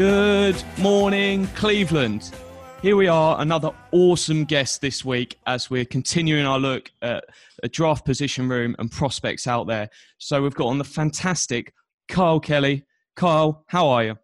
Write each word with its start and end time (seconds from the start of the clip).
Good 0.00 0.64
morning, 0.78 1.46
Cleveland. 1.48 2.34
Here 2.80 2.96
we 2.96 3.06
are, 3.06 3.38
another 3.38 3.70
awesome 3.92 4.46
guest 4.46 4.80
this 4.80 5.04
week 5.04 5.38
as 5.46 5.68
we're 5.68 5.84
continuing 5.84 6.46
our 6.46 6.58
look 6.58 6.90
at 7.02 7.22
a 7.62 7.68
draft 7.68 8.06
position 8.06 8.48
room 8.48 8.74
and 8.78 8.90
prospects 8.90 9.46
out 9.46 9.66
there. 9.66 9.90
So 10.16 10.42
we've 10.42 10.54
got 10.54 10.68
on 10.68 10.78
the 10.78 10.84
fantastic 10.84 11.74
Kyle 12.08 12.40
Kelly. 12.40 12.86
Kyle, 13.14 13.62
how 13.66 13.90
are 13.90 14.04
you? 14.04 14.18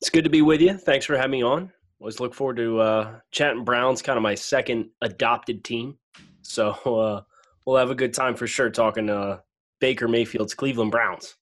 It's 0.00 0.08
good 0.08 0.22
to 0.22 0.30
be 0.30 0.42
with 0.42 0.60
you. 0.60 0.78
Thanks 0.78 1.04
for 1.04 1.16
having 1.16 1.32
me 1.32 1.42
on. 1.42 1.72
Always 1.98 2.20
look 2.20 2.32
forward 2.32 2.58
to 2.58 2.78
uh, 2.78 3.14
chatting 3.32 3.64
Browns, 3.64 4.02
kind 4.02 4.16
of 4.16 4.22
my 4.22 4.36
second 4.36 4.90
adopted 5.00 5.64
team. 5.64 5.98
So 6.42 6.70
uh, 6.70 7.22
we'll 7.66 7.78
have 7.78 7.90
a 7.90 7.96
good 7.96 8.14
time 8.14 8.36
for 8.36 8.46
sure 8.46 8.70
talking 8.70 9.10
uh, 9.10 9.40
Baker 9.80 10.06
Mayfield's 10.06 10.54
Cleveland 10.54 10.92
Browns. 10.92 11.34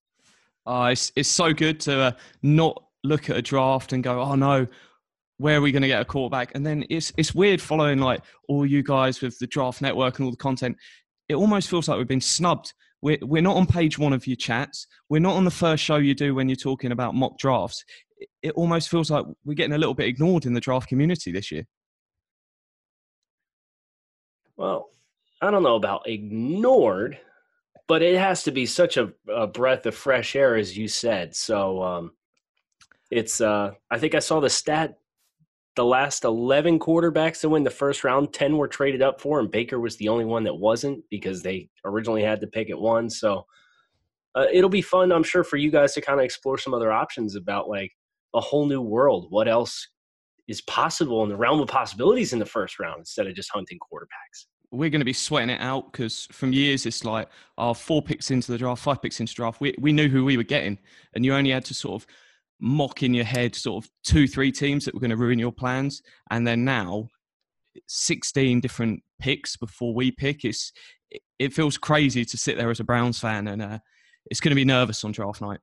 Uh, 0.69 0.91
it's, 0.93 1.11
it's 1.17 1.31
so 1.31 1.55
good 1.55 1.80
to 1.80 1.99
uh, 1.99 2.13
not 2.43 2.85
look 3.02 3.30
at 3.30 3.37
a 3.37 3.43
draft 3.43 3.95
and 3.95 4.05
go, 4.05 4.21
oh 4.21 4.35
no, 4.35 4.66
where 5.38 5.57
are 5.57 5.60
we 5.63 5.73
going 5.73 5.83
to 5.83 5.88
get 5.88 6.02
a 6.02 6.05
quarterback? 6.05 6.55
And 6.55 6.66
then 6.66 6.85
it's 6.91 7.10
it's 7.16 7.35
weird 7.35 7.60
following 7.60 8.01
like 8.01 8.21
all 8.49 8.66
you 8.66 8.83
guys 8.83 9.23
with 9.23 9.38
the 9.38 9.47
draft 9.47 9.80
network 9.80 10.19
and 10.19 10.27
all 10.27 10.30
the 10.30 10.37
content. 10.37 10.77
It 11.29 11.37
almost 11.37 11.71
feels 11.71 11.88
like 11.88 11.97
we've 11.97 12.07
been 12.07 12.21
snubbed. 12.21 12.75
We're 13.01 13.19
we're 13.23 13.43
not 13.43 13.57
on 13.57 13.66
page 13.66 13.99
one 13.99 14.13
of 14.13 14.27
your 14.27 14.37
chats. 14.37 14.87
We're 15.09 15.21
not 15.21 15.37
on 15.37 15.45
the 15.45 15.51
first 15.51 15.83
show 15.83 15.97
you 15.97 16.15
do 16.15 16.35
when 16.35 16.49
you're 16.49 16.57
talking 16.57 16.93
about 16.93 17.15
mock 17.15 17.38
drafts. 17.38 17.82
It, 18.19 18.29
it 18.43 18.53
almost 18.53 18.91
feels 18.91 19.10
like 19.10 19.25
we're 19.47 19.55
getting 19.55 19.75
a 19.75 19.79
little 19.79 19.95
bit 19.95 20.09
ignored 20.09 20.45
in 20.45 20.53
the 20.53 20.60
draft 20.60 20.88
community 20.88 21.32
this 21.32 21.51
year. 21.51 21.65
Well, 24.57 24.91
I 25.41 25.51
don't 25.51 25.63
know 25.63 25.77
about 25.77 26.09
ignored, 26.09 27.19
but 27.89 28.03
it 28.03 28.19
has 28.19 28.45
to 28.45 28.53
be 28.53 28.67
such 28.67 28.97
a, 28.97 29.13
a 29.35 29.47
breath 29.47 29.87
of 29.87 29.95
fresh 29.95 30.37
air, 30.37 30.55
as 30.55 30.77
you 30.77 30.87
said. 30.87 31.35
So 31.35 31.83
um, 31.83 32.13
it's, 33.11 33.41
uh, 33.41 33.73
I 33.91 33.99
think 33.99 34.15
I 34.15 34.21
saw 34.21 34.41
the 34.41 34.51
stat 34.51 34.99
the 35.79 35.85
last 35.85 36.25
11 36.25 36.81
quarterbacks 36.81 37.41
to 37.41 37.49
win 37.49 37.63
the 37.63 37.71
first 37.71 38.03
round, 38.03 38.33
10 38.33 38.57
were 38.57 38.66
traded 38.66 39.01
up 39.01 39.21
for, 39.21 39.39
and 39.39 39.49
Baker 39.49 39.79
was 39.79 39.97
the 39.97 40.09
only 40.09 40.25
one 40.25 40.43
that 40.43 40.57
wasn't 40.57 41.05
because 41.09 41.41
they 41.41 41.71
originally 41.85 42.25
had 42.25 42.41
to 42.41 42.49
pick 42.49 42.69
at 42.69 42.81
one. 42.81 43.09
So 43.09 43.47
uh, 44.35 44.47
it'll 44.53 44.71
be 44.71 44.83
fun, 44.83 45.13
I'm 45.13 45.23
sure, 45.23 45.45
for 45.45 45.57
you 45.57 45.71
guys 45.71 45.95
to 45.95 46.01
kind 46.01 46.19
of 46.19 46.25
explore 46.25 46.59
some 46.59 46.75
other 46.75 46.91
options 46.91 47.37
about 47.37 47.69
like 47.69 47.93
a 48.35 48.41
whole 48.41 48.66
new 48.66 48.81
world. 48.81 49.29
What 49.31 49.47
else 49.47 49.87
is 50.49 50.61
possible 50.63 51.23
in 51.23 51.29
the 51.29 51.37
realm 51.37 51.61
of 51.61 51.69
possibilities 51.69 52.33
in 52.33 52.41
the 52.41 52.45
first 52.45 52.81
round 52.81 52.99
instead 52.99 53.29
of 53.29 53.37
just 53.37 53.53
hunting 53.53 53.79
quarterbacks? 53.79 54.47
We're 54.71 54.91
going 54.91 55.01
to 55.01 55.05
be 55.05 55.13
sweating 55.13 55.51
it 55.51 55.61
out 55.61 55.91
because 55.91 56.29
from 56.30 56.52
years 56.52 56.85
it's 56.85 57.05
like 57.05 57.29
our 57.57 57.71
oh, 57.71 57.74
four 57.74 58.02
picks 58.02 58.30
into 58.30 58.52
the 58.52 58.59
draft, 58.59 58.83
five 58.83 59.01
picks 59.01 59.21
into 59.21 59.35
draft. 59.35 59.60
We 59.60 59.75
we 59.79 59.93
knew 59.93 60.09
who 60.09 60.25
we 60.25 60.37
were 60.37 60.43
getting, 60.43 60.79
and 61.15 61.25
you 61.25 61.35
only 61.35 61.51
had 61.51 61.65
to 61.66 61.75
sort 61.75 62.02
of 62.02 62.07
mock 62.60 63.02
in 63.02 63.15
your 63.15 63.25
head 63.25 63.55
sort 63.55 63.85
of 63.85 63.91
two, 64.05 64.27
three 64.27 64.53
teams 64.53 64.84
that 64.84 64.94
were 64.94 65.00
going 65.00 65.10
to 65.10 65.16
ruin 65.16 65.38
your 65.38 65.53
plans. 65.53 66.03
And 66.31 66.47
then 66.47 66.65
now, 66.65 67.09
16 67.87 68.60
different 68.60 69.03
picks 69.19 69.56
before 69.56 69.94
we 69.94 70.10
pick. 70.10 70.44
It's, 70.44 70.72
it 71.38 71.53
feels 71.53 71.78
crazy 71.78 72.25
to 72.25 72.37
sit 72.37 72.56
there 72.56 72.71
as 72.71 72.81
a 72.81 72.84
Browns 72.84 73.19
fan 73.19 73.48
and 73.48 73.62
uh, 73.62 73.78
it's 74.26 74.41
going 74.41 74.50
to 74.50 74.56
be 74.56 74.65
nervous 74.65 75.04
on 75.04 75.12
draft 75.12 75.41
night. 75.41 75.60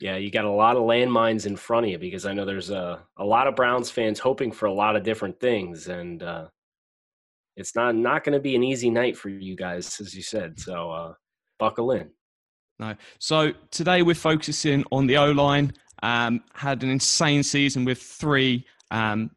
Yeah, 0.00 0.16
you 0.16 0.30
got 0.30 0.44
a 0.44 0.50
lot 0.50 0.76
of 0.76 0.84
landmines 0.84 1.44
in 1.44 1.56
front 1.56 1.86
of 1.86 1.90
you 1.90 1.98
because 1.98 2.24
I 2.24 2.32
know 2.32 2.44
there's 2.44 2.70
a, 2.70 3.00
a 3.16 3.24
lot 3.24 3.48
of 3.48 3.56
Browns 3.56 3.90
fans 3.90 4.20
hoping 4.20 4.52
for 4.52 4.66
a 4.66 4.72
lot 4.72 4.94
of 4.94 5.02
different 5.02 5.40
things. 5.40 5.88
And 5.88 6.22
uh, 6.22 6.48
it's 7.58 7.74
not, 7.74 7.96
not 7.96 8.22
going 8.22 8.34
to 8.34 8.40
be 8.40 8.54
an 8.54 8.62
easy 8.62 8.88
night 8.88 9.16
for 9.16 9.28
you 9.28 9.56
guys, 9.56 10.00
as 10.00 10.14
you 10.14 10.22
said. 10.22 10.58
So 10.60 10.90
uh, 10.92 11.12
buckle 11.58 11.90
in. 11.90 12.08
No. 12.78 12.94
So 13.18 13.52
today 13.72 14.02
we're 14.02 14.14
focusing 14.14 14.84
on 14.92 15.08
the 15.08 15.16
O 15.16 15.32
line. 15.32 15.72
Um, 16.00 16.44
had 16.54 16.84
an 16.84 16.90
insane 16.90 17.42
season 17.42 17.84
with 17.84 18.00
three 18.00 18.64
um, 18.92 19.32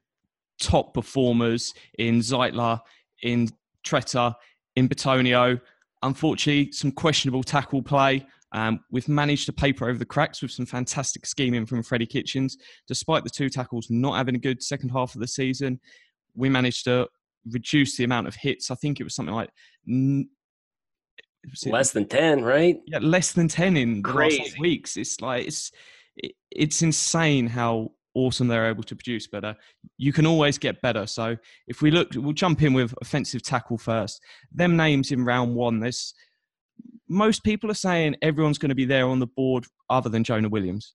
top 0.60 0.94
performers 0.94 1.74
in 1.98 2.20
Zeitler, 2.20 2.80
in 3.24 3.50
Tretter, 3.84 4.36
in 4.76 4.88
Bitonio. 4.88 5.60
Unfortunately, 6.04 6.72
some 6.72 6.92
questionable 6.92 7.42
tackle 7.42 7.82
play. 7.82 8.24
Um, 8.52 8.82
we've 8.92 9.08
managed 9.08 9.48
to 9.48 9.54
paper 9.54 9.90
over 9.90 9.98
the 9.98 10.06
cracks 10.06 10.44
with 10.44 10.52
some 10.52 10.68
fantastic 10.68 11.26
scheming 11.26 11.66
from 11.66 11.82
Freddie 11.82 12.06
Kitchens. 12.06 12.58
Despite 12.88 13.24
the 13.24 13.32
two 13.32 13.50
tackles 13.50 13.88
not 13.90 14.18
having 14.18 14.36
a 14.36 14.40
good 14.40 14.62
second 14.62 14.90
half 14.90 15.16
of 15.16 15.22
the 15.22 15.28
season, 15.28 15.80
we 16.36 16.50
managed 16.50 16.84
to 16.84 17.08
reduce 17.50 17.98
the 17.98 18.04
amount 18.04 18.28
of 18.28 18.36
hits. 18.36 18.72
I 18.72 18.76
think 18.76 19.00
it 19.00 19.04
was 19.04 19.16
something 19.16 19.36
like 19.36 19.50
less 21.66 21.90
than 21.90 22.08
10 22.08 22.44
right 22.44 22.78
yeah 22.86 23.00
less 23.02 23.32
than 23.32 23.48
10 23.48 23.76
in 23.76 23.96
the 23.96 24.02
Crazy. 24.04 24.60
weeks 24.60 24.96
it's 24.96 25.20
like 25.22 25.48
it's 25.48 25.72
it's 26.52 26.84
insane 26.84 27.48
how 27.48 27.90
awesome 28.14 28.48
they're 28.48 28.70
able 28.70 28.84
to 28.84 28.96
produce. 28.96 29.28
But 29.28 29.44
uh, 29.44 29.54
you 29.98 30.14
can 30.14 30.26
always 30.26 30.58
get 30.58 30.82
better. 30.82 31.06
So 31.08 31.38
if 31.68 31.82
we 31.82 31.92
look, 31.92 32.10
we'll 32.16 32.34
jump 32.34 32.62
in 32.62 32.74
with 32.74 32.94
offensive 33.02 33.44
tackle 33.44 33.78
first. 33.78 34.22
Them 34.52 34.76
names 34.76 35.12
in 35.12 35.24
round 35.26 35.56
one. 35.56 35.80
There's 35.80 36.14
most 37.08 37.44
people 37.44 37.70
are 37.70 37.76
saying 37.76 38.16
everyone's 38.22 38.58
going 38.58 38.70
to 38.70 38.76
be 38.76 38.86
there 38.86 39.08
on 39.08 39.20
the 39.20 39.28
board 39.28 39.66
other 39.90 40.10
than 40.10 40.24
Jonah 40.24 40.50
Williams. 40.50 40.94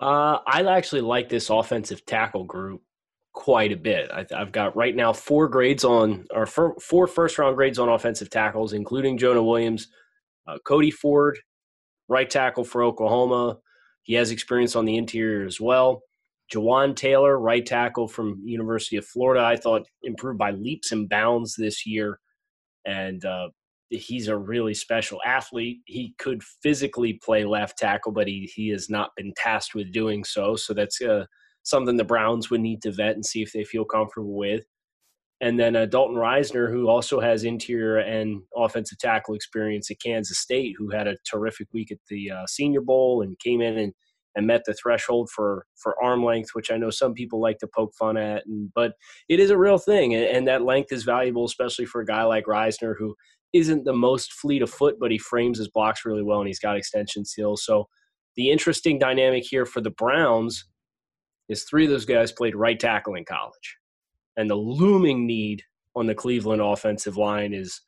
Uh, 0.00 0.38
I 0.46 0.62
actually 0.62 1.02
like 1.02 1.28
this 1.28 1.48
offensive 1.48 2.04
tackle 2.06 2.44
group 2.44 2.82
quite 3.32 3.72
a 3.72 3.76
bit. 3.76 4.10
I, 4.10 4.26
have 4.30 4.52
got 4.52 4.76
right 4.76 4.94
now 4.94 5.12
four 5.12 5.48
grades 5.48 5.84
on, 5.84 6.26
or 6.32 6.46
four 6.46 7.06
first 7.06 7.38
round 7.38 7.56
grades 7.56 7.78
on 7.78 7.88
offensive 7.88 8.30
tackles, 8.30 8.72
including 8.72 9.18
Jonah 9.18 9.42
Williams, 9.42 9.88
uh, 10.46 10.58
Cody 10.66 10.90
Ford, 10.90 11.38
right 12.08 12.28
tackle 12.28 12.64
for 12.64 12.82
Oklahoma. 12.82 13.58
He 14.02 14.14
has 14.14 14.30
experience 14.30 14.76
on 14.76 14.84
the 14.84 14.96
interior 14.96 15.46
as 15.46 15.60
well. 15.60 16.02
Jawaan 16.52 16.94
Taylor, 16.94 17.38
right 17.38 17.64
tackle 17.64 18.08
from 18.08 18.42
University 18.44 18.96
of 18.96 19.06
Florida, 19.06 19.42
I 19.44 19.56
thought 19.56 19.86
improved 20.02 20.38
by 20.38 20.50
leaps 20.50 20.92
and 20.92 21.08
bounds 21.08 21.54
this 21.56 21.86
year, 21.86 22.20
and 22.84 23.24
uh, 23.24 23.48
he's 23.88 24.28
a 24.28 24.36
really 24.36 24.74
special 24.74 25.20
athlete. 25.24 25.78
He 25.86 26.14
could 26.18 26.42
physically 26.42 27.14
play 27.14 27.44
left 27.44 27.78
tackle, 27.78 28.12
but 28.12 28.26
he 28.26 28.50
he 28.54 28.68
has 28.68 28.90
not 28.90 29.10
been 29.16 29.32
tasked 29.36 29.74
with 29.74 29.92
doing 29.92 30.24
so. 30.24 30.56
So 30.56 30.74
that's 30.74 31.00
uh, 31.00 31.24
something 31.62 31.96
the 31.96 32.04
Browns 32.04 32.50
would 32.50 32.60
need 32.60 32.82
to 32.82 32.92
vet 32.92 33.14
and 33.14 33.24
see 33.24 33.42
if 33.42 33.52
they 33.52 33.64
feel 33.64 33.84
comfortable 33.84 34.36
with 34.36 34.64
and 35.42 35.58
then 35.58 35.74
uh, 35.74 35.86
Dalton 35.86 36.16
Risner, 36.16 36.70
who 36.70 36.88
also 36.88 37.18
has 37.18 37.42
interior 37.42 37.96
and 37.98 38.42
offensive 38.56 38.98
tackle 38.98 39.34
experience 39.34 39.90
at 39.90 40.00
Kansas 40.00 40.38
State, 40.38 40.76
who 40.78 40.90
had 40.90 41.08
a 41.08 41.16
terrific 41.28 41.66
week 41.74 41.90
at 41.90 41.98
the 42.08 42.30
uh, 42.30 42.46
Senior 42.46 42.80
Bowl 42.80 43.22
and 43.22 43.36
came 43.40 43.60
in 43.60 43.76
and, 43.76 43.92
and 44.36 44.46
met 44.46 44.62
the 44.64 44.72
threshold 44.72 45.28
for 45.30 45.66
for 45.74 46.00
arm 46.02 46.24
length, 46.24 46.50
which 46.52 46.70
I 46.70 46.76
know 46.76 46.90
some 46.90 47.12
people 47.12 47.40
like 47.40 47.58
to 47.58 47.66
poke 47.66 47.92
fun 47.98 48.16
at, 48.16 48.46
and 48.46 48.70
but 48.72 48.92
it 49.28 49.40
is 49.40 49.50
a 49.50 49.58
real 49.58 49.78
thing, 49.78 50.14
and, 50.14 50.24
and 50.24 50.46
that 50.46 50.62
length 50.62 50.92
is 50.92 51.02
valuable, 51.02 51.44
especially 51.44 51.86
for 51.86 52.00
a 52.00 52.06
guy 52.06 52.22
like 52.22 52.46
Risner, 52.46 52.94
who 52.96 53.16
isn't 53.52 53.84
the 53.84 53.92
most 53.92 54.32
fleet 54.32 54.62
of 54.62 54.70
foot, 54.70 54.94
but 55.00 55.10
he 55.10 55.18
frames 55.18 55.58
his 55.58 55.68
blocks 55.68 56.04
really 56.04 56.22
well, 56.22 56.38
and 56.38 56.46
he's 56.46 56.60
got 56.60 56.76
extension 56.76 57.24
skills. 57.24 57.64
So 57.64 57.88
the 58.36 58.50
interesting 58.50 58.96
dynamic 58.96 59.42
here 59.44 59.66
for 59.66 59.80
the 59.80 59.90
Browns 59.90 60.66
is 61.48 61.64
three 61.64 61.84
of 61.84 61.90
those 61.90 62.04
guys 62.04 62.32
played 62.32 62.54
right 62.54 62.78
tackle 62.78 63.14
in 63.14 63.24
college 63.24 63.76
and 64.36 64.48
the 64.48 64.54
looming 64.54 65.26
need 65.26 65.62
on 65.94 66.06
the 66.06 66.14
Cleveland 66.14 66.62
offensive 66.62 67.16
line 67.16 67.52
is, 67.52 67.80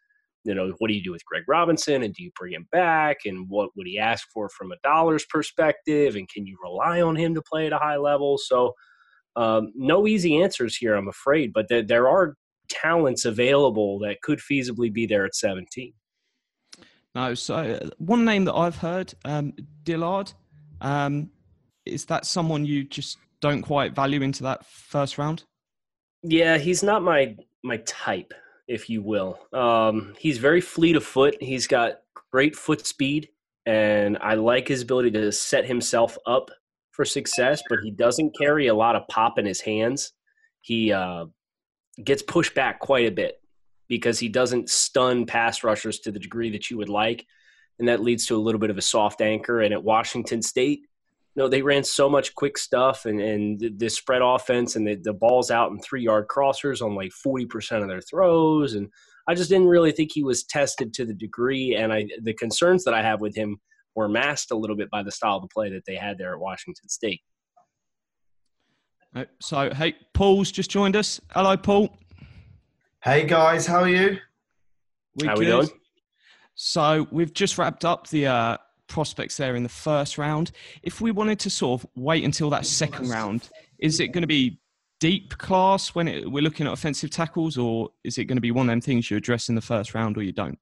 you 0.44 0.54
know, 0.54 0.72
what 0.78 0.88
do 0.88 0.94
you 0.94 1.02
do 1.02 1.12
with 1.12 1.24
Greg 1.24 1.44
Robinson 1.48 2.02
and 2.02 2.14
do 2.14 2.22
you 2.22 2.30
bring 2.38 2.52
him 2.52 2.68
back 2.70 3.18
and 3.24 3.48
what 3.48 3.70
would 3.76 3.86
he 3.86 3.98
ask 3.98 4.28
for 4.32 4.48
from 4.50 4.72
a 4.72 4.76
dollars 4.82 5.24
perspective 5.30 6.16
and 6.16 6.28
can 6.28 6.46
you 6.46 6.58
rely 6.62 7.00
on 7.00 7.16
him 7.16 7.34
to 7.34 7.42
play 7.42 7.66
at 7.66 7.72
a 7.72 7.78
high 7.78 7.96
level? 7.96 8.38
So, 8.38 8.72
um, 9.36 9.72
no 9.74 10.06
easy 10.06 10.40
answers 10.40 10.76
here, 10.76 10.94
I'm 10.94 11.08
afraid, 11.08 11.52
but 11.52 11.66
there, 11.68 11.82
there 11.82 12.08
are 12.08 12.36
talents 12.68 13.24
available 13.24 13.98
that 14.00 14.20
could 14.22 14.38
feasibly 14.38 14.92
be 14.92 15.06
there 15.06 15.24
at 15.24 15.34
17. 15.34 15.92
No, 17.16 17.34
so 17.34 17.90
one 17.98 18.24
name 18.24 18.44
that 18.44 18.54
I've 18.54 18.76
heard, 18.76 19.14
um, 19.24 19.54
Dillard, 19.82 20.32
um, 20.80 21.30
is 21.84 22.04
that 22.06 22.26
someone 22.26 22.64
you 22.64 22.84
just 22.84 23.18
don't 23.44 23.62
quite 23.62 23.94
value 23.94 24.22
into 24.22 24.42
that 24.44 24.64
first 24.64 25.18
round? 25.18 25.44
Yeah, 26.22 26.56
he's 26.56 26.82
not 26.82 27.02
my 27.02 27.36
my 27.62 27.76
type. 27.84 28.32
if 28.66 28.88
you 28.88 29.02
will. 29.02 29.38
Um, 29.52 30.14
he's 30.18 30.38
very 30.38 30.60
fleet 30.60 30.96
of 30.96 31.04
foot. 31.04 31.36
He's 31.40 31.66
got 31.66 32.00
great 32.32 32.56
foot 32.56 32.86
speed, 32.86 33.28
and 33.66 34.16
I 34.20 34.34
like 34.34 34.68
his 34.68 34.82
ability 34.82 35.10
to 35.12 35.30
set 35.32 35.66
himself 35.66 36.16
up 36.26 36.50
for 36.92 37.04
success. 37.04 37.62
But 37.68 37.80
he 37.82 37.90
doesn't 37.90 38.36
carry 38.38 38.68
a 38.68 38.74
lot 38.74 38.96
of 38.96 39.06
pop 39.08 39.38
in 39.38 39.44
his 39.44 39.60
hands. 39.60 40.12
He 40.62 40.92
uh, 40.92 41.26
gets 42.02 42.22
pushed 42.22 42.54
back 42.54 42.80
quite 42.80 43.06
a 43.06 43.10
bit 43.10 43.40
because 43.88 44.18
he 44.18 44.28
doesn't 44.30 44.70
stun 44.70 45.26
pass 45.26 45.62
rushers 45.62 46.00
to 46.00 46.10
the 46.10 46.18
degree 46.18 46.50
that 46.52 46.70
you 46.70 46.78
would 46.78 46.88
like, 46.88 47.26
and 47.78 47.88
that 47.88 48.00
leads 48.00 48.26
to 48.26 48.36
a 48.36 48.44
little 48.44 48.58
bit 48.58 48.70
of 48.70 48.78
a 48.78 48.82
soft 48.82 49.20
anchor. 49.20 49.60
And 49.60 49.74
at 49.74 49.84
Washington 49.84 50.40
State, 50.40 50.80
no, 51.36 51.48
they 51.48 51.62
ran 51.62 51.82
so 51.82 52.08
much 52.08 52.34
quick 52.34 52.56
stuff 52.56 53.06
and, 53.06 53.20
and 53.20 53.58
the, 53.58 53.70
the 53.70 53.90
spread 53.90 54.22
offense 54.22 54.76
and 54.76 54.86
the, 54.86 54.94
the 54.94 55.12
balls 55.12 55.50
out 55.50 55.72
in 55.72 55.80
three 55.80 56.02
yard 56.02 56.26
crossers 56.28 56.80
on 56.80 56.94
like 56.94 57.10
40% 57.26 57.82
of 57.82 57.88
their 57.88 58.00
throws. 58.00 58.74
And 58.74 58.88
I 59.26 59.34
just 59.34 59.50
didn't 59.50 59.66
really 59.66 59.90
think 59.90 60.12
he 60.12 60.22
was 60.22 60.44
tested 60.44 60.94
to 60.94 61.04
the 61.04 61.14
degree. 61.14 61.74
And 61.74 61.92
I, 61.92 62.06
the 62.22 62.34
concerns 62.34 62.84
that 62.84 62.94
I 62.94 63.02
have 63.02 63.20
with 63.20 63.34
him 63.34 63.58
were 63.96 64.08
masked 64.08 64.52
a 64.52 64.56
little 64.56 64.76
bit 64.76 64.90
by 64.90 65.02
the 65.02 65.10
style 65.10 65.38
of 65.38 65.48
play 65.50 65.70
that 65.70 65.84
they 65.86 65.96
had 65.96 66.18
there 66.18 66.34
at 66.34 66.40
Washington 66.40 66.88
State. 66.88 67.20
So, 69.40 69.70
hey, 69.72 69.94
Paul's 70.12 70.50
just 70.50 70.70
joined 70.70 70.96
us. 70.96 71.20
Hello, 71.30 71.56
Paul. 71.56 71.96
Hey 73.04 73.26
guys, 73.26 73.66
how 73.66 73.80
are 73.80 73.88
you? 73.88 74.18
We 75.16 75.26
How 75.26 75.36
we 75.36 75.44
good? 75.44 75.66
doing? 75.66 75.80
So 76.54 77.06
we've 77.10 77.32
just 77.32 77.58
wrapped 77.58 77.84
up 77.84 78.08
the 78.08 78.26
uh, 78.26 78.56
prospects 78.94 79.36
there 79.36 79.56
in 79.56 79.64
the 79.64 79.68
first 79.68 80.18
round. 80.18 80.52
If 80.84 81.00
we 81.00 81.10
wanted 81.10 81.40
to 81.40 81.50
sort 81.50 81.82
of 81.82 81.90
wait 81.96 82.22
until 82.22 82.48
that 82.50 82.64
second 82.64 83.08
round, 83.10 83.50
is 83.80 83.98
it 83.98 84.08
going 84.08 84.22
to 84.22 84.28
be 84.28 84.60
deep 85.00 85.36
class 85.36 85.96
when 85.96 86.06
it, 86.06 86.30
we're 86.30 86.44
looking 86.44 86.68
at 86.68 86.72
offensive 86.72 87.10
tackles, 87.10 87.58
or 87.58 87.90
is 88.04 88.18
it 88.18 88.26
going 88.26 88.36
to 88.36 88.40
be 88.40 88.52
one 88.52 88.68
of 88.68 88.72
them 88.72 88.80
things 88.80 89.10
you 89.10 89.16
address 89.16 89.48
in 89.48 89.56
the 89.56 89.60
first 89.60 89.94
round 89.94 90.16
or 90.16 90.22
you 90.22 90.30
don't? 90.30 90.56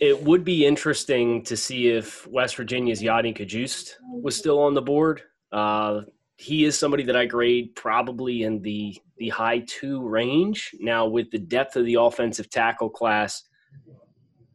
It 0.00 0.22
would 0.22 0.44
be 0.44 0.66
interesting 0.66 1.42
to 1.44 1.56
see 1.56 1.88
if 1.88 2.26
West 2.26 2.56
Virginia's 2.56 3.00
Yodny 3.00 3.34
Cajuste 3.34 3.92
was 4.10 4.36
still 4.36 4.58
on 4.58 4.74
the 4.74 4.82
board. 4.82 5.22
Uh, 5.50 6.02
he 6.36 6.66
is 6.66 6.78
somebody 6.78 7.04
that 7.04 7.16
I 7.16 7.24
grade 7.24 7.74
probably 7.74 8.42
in 8.42 8.60
the 8.60 9.00
the 9.16 9.30
high 9.30 9.60
two 9.60 10.06
range. 10.06 10.72
Now, 10.78 11.06
with 11.06 11.30
the 11.30 11.38
depth 11.38 11.76
of 11.76 11.86
the 11.86 11.94
offensive 11.94 12.50
tackle 12.50 12.90
class 12.90 13.44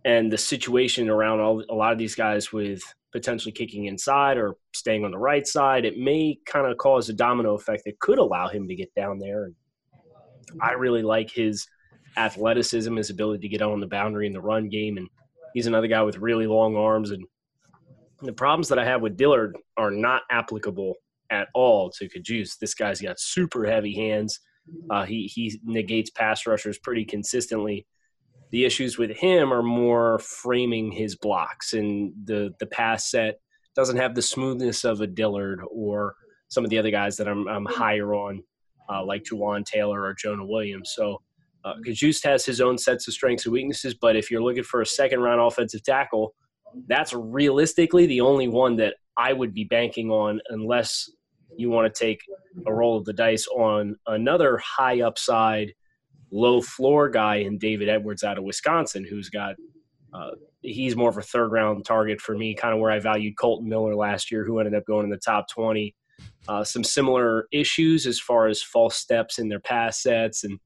and 0.07 0.31
the 0.31 0.37
situation 0.37 1.09
around 1.09 1.41
all, 1.41 1.61
a 1.69 1.75
lot 1.75 1.91
of 1.91 1.99
these 1.99 2.15
guys 2.15 2.53
with 2.53 2.81
potentially 3.11 3.51
kicking 3.51 3.85
inside 3.85 4.37
or 4.37 4.55
staying 4.73 5.03
on 5.03 5.11
the 5.11 5.17
right 5.17 5.45
side, 5.45 5.83
it 5.83 5.97
may 5.97 6.39
kind 6.45 6.65
of 6.65 6.77
cause 6.77 7.09
a 7.09 7.13
domino 7.13 7.55
effect 7.55 7.83
that 7.85 7.99
could 7.99 8.17
allow 8.17 8.47
him 8.47 8.69
to 8.69 8.75
get 8.75 8.93
down 8.95 9.19
there. 9.19 9.43
And 9.43 9.55
I 10.61 10.71
really 10.71 11.03
like 11.03 11.29
his 11.29 11.67
athleticism, 12.15 12.95
his 12.95 13.09
ability 13.09 13.41
to 13.41 13.49
get 13.49 13.61
on 13.61 13.81
the 13.81 13.85
boundary 13.87 14.27
in 14.27 14.33
the 14.33 14.39
run 14.39 14.69
game, 14.69 14.95
and 14.95 15.09
he's 15.53 15.67
another 15.67 15.87
guy 15.87 16.01
with 16.03 16.17
really 16.19 16.47
long 16.47 16.77
arms. 16.77 17.11
And 17.11 17.25
the 18.21 18.31
problems 18.31 18.69
that 18.69 18.79
I 18.79 18.85
have 18.85 19.01
with 19.01 19.17
Dillard 19.17 19.57
are 19.75 19.91
not 19.91 20.21
applicable 20.31 20.93
at 21.31 21.49
all 21.53 21.89
to 21.89 22.07
Cajuste. 22.07 22.59
This 22.59 22.73
guy's 22.75 23.01
got 23.01 23.19
super 23.19 23.65
heavy 23.65 23.93
hands. 23.93 24.39
Uh, 24.89 25.03
he 25.03 25.27
he 25.27 25.59
negates 25.65 26.11
pass 26.11 26.47
rushers 26.47 26.79
pretty 26.79 27.03
consistently. 27.03 27.85
The 28.51 28.65
issues 28.65 28.97
with 28.97 29.11
him 29.11 29.51
are 29.51 29.63
more 29.63 30.19
framing 30.19 30.91
his 30.91 31.15
blocks, 31.15 31.73
and 31.73 32.13
the 32.23 32.53
the 32.59 32.67
pass 32.67 33.11
set 33.11 33.39
doesn't 33.75 33.97
have 33.97 34.15
the 34.15 34.21
smoothness 34.21 34.83
of 34.83 35.01
a 35.01 35.07
Dillard 35.07 35.61
or 35.69 36.15
some 36.47 36.63
of 36.63 36.69
the 36.69 36.77
other 36.77 36.91
guys 36.91 37.17
that 37.17 37.27
I'm 37.27 37.47
I'm 37.47 37.65
higher 37.65 38.13
on, 38.15 38.43
uh, 38.89 39.03
like 39.03 39.23
Jawaan 39.23 39.65
Taylor 39.65 40.01
or 40.03 40.13
Jonah 40.13 40.45
Williams. 40.45 40.93
So. 40.95 41.21
Uh, 41.65 41.73
Cajuste 41.85 42.23
has 42.23 42.45
his 42.45 42.61
own 42.61 42.77
sets 42.77 43.09
of 43.09 43.13
strengths 43.13 43.45
and 43.45 43.51
weaknesses, 43.51 43.93
but 43.93 44.15
if 44.15 44.31
you're 44.31 44.43
looking 44.43 44.63
for 44.63 44.81
a 44.81 44.85
second 44.85 45.19
round 45.19 45.41
offensive 45.41 45.83
tackle, 45.83 46.33
that's 46.87 47.13
realistically 47.13 48.05
the 48.05 48.21
only 48.21 48.47
one 48.47 48.77
that 48.77 48.95
I 49.17 49.33
would 49.33 49.53
be 49.53 49.65
banking 49.65 50.09
on 50.09 50.39
unless 50.49 51.09
you 51.57 51.69
want 51.69 51.93
to 51.93 51.99
take 51.99 52.21
a 52.65 52.73
roll 52.73 52.97
of 52.97 53.05
the 53.05 53.13
dice 53.13 53.47
on 53.47 53.95
another 54.05 54.57
high 54.57 55.01
upside, 55.01 55.73
low 56.31 56.61
floor 56.61 57.09
guy 57.09 57.37
in 57.37 57.57
David 57.57 57.89
Edwards 57.89 58.23
out 58.23 58.37
of 58.37 58.43
Wisconsin, 58.43 59.05
who's 59.05 59.29
got 59.29 59.55
uh, 60.13 60.31
he's 60.61 60.95
more 60.95 61.09
of 61.09 61.17
a 61.17 61.21
third 61.21 61.51
round 61.51 61.85
target 61.85 62.21
for 62.21 62.35
me, 62.35 62.55
kind 62.55 62.73
of 62.73 62.79
where 62.79 62.91
I 62.91 62.99
valued 62.99 63.37
Kolton 63.37 63.67
Miller 63.67 63.95
last 63.95 64.31
year, 64.31 64.43
who 64.43 64.59
ended 64.59 64.75
up 64.75 64.85
going 64.85 65.03
in 65.03 65.09
the 65.09 65.17
top 65.17 65.47
20. 65.49 65.95
Uh, 66.47 66.63
some 66.63 66.83
similar 66.83 67.47
issues 67.51 68.07
as 68.07 68.19
far 68.19 68.47
as 68.47 68.61
false 68.61 68.95
steps 68.95 69.37
in 69.37 69.49
their 69.49 69.59
pass 69.59 70.01
sets. 70.01 70.43
And 70.43 70.59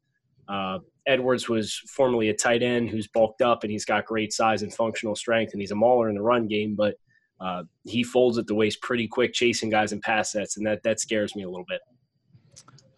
uh, 0.47 0.79
Edwards 1.07 1.49
was 1.49 1.81
formerly 1.89 2.29
a 2.29 2.33
tight 2.33 2.63
end 2.63 2.89
who's 2.89 3.07
bulked 3.07 3.41
up 3.41 3.63
and 3.63 3.71
he's 3.71 3.85
got 3.85 4.05
great 4.05 4.31
size 4.31 4.61
and 4.61 4.73
functional 4.73 5.15
strength, 5.15 5.53
and 5.53 5.61
he's 5.61 5.71
a 5.71 5.75
mauler 5.75 6.09
in 6.09 6.15
the 6.15 6.21
run 6.21 6.47
game, 6.47 6.75
but 6.75 6.95
uh, 7.39 7.63
he 7.85 8.03
folds 8.03 8.37
at 8.37 8.45
the 8.45 8.55
waist 8.55 8.81
pretty 8.81 9.07
quick, 9.07 9.33
chasing 9.33 9.69
guys 9.69 9.91
in 9.91 9.99
pass 9.99 10.31
sets, 10.31 10.57
and 10.57 10.65
that 10.65 10.83
that 10.83 10.99
scares 10.99 11.35
me 11.35 11.43
a 11.43 11.49
little 11.49 11.65
bit. 11.67 11.81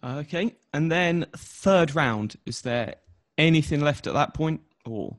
Okay, 0.04 0.54
and 0.74 0.92
then 0.92 1.26
third 1.34 1.94
round. 1.94 2.36
Is 2.44 2.60
there 2.60 2.96
anything 3.38 3.80
left 3.80 4.06
at 4.06 4.12
that 4.12 4.34
point, 4.34 4.60
or 4.84 5.16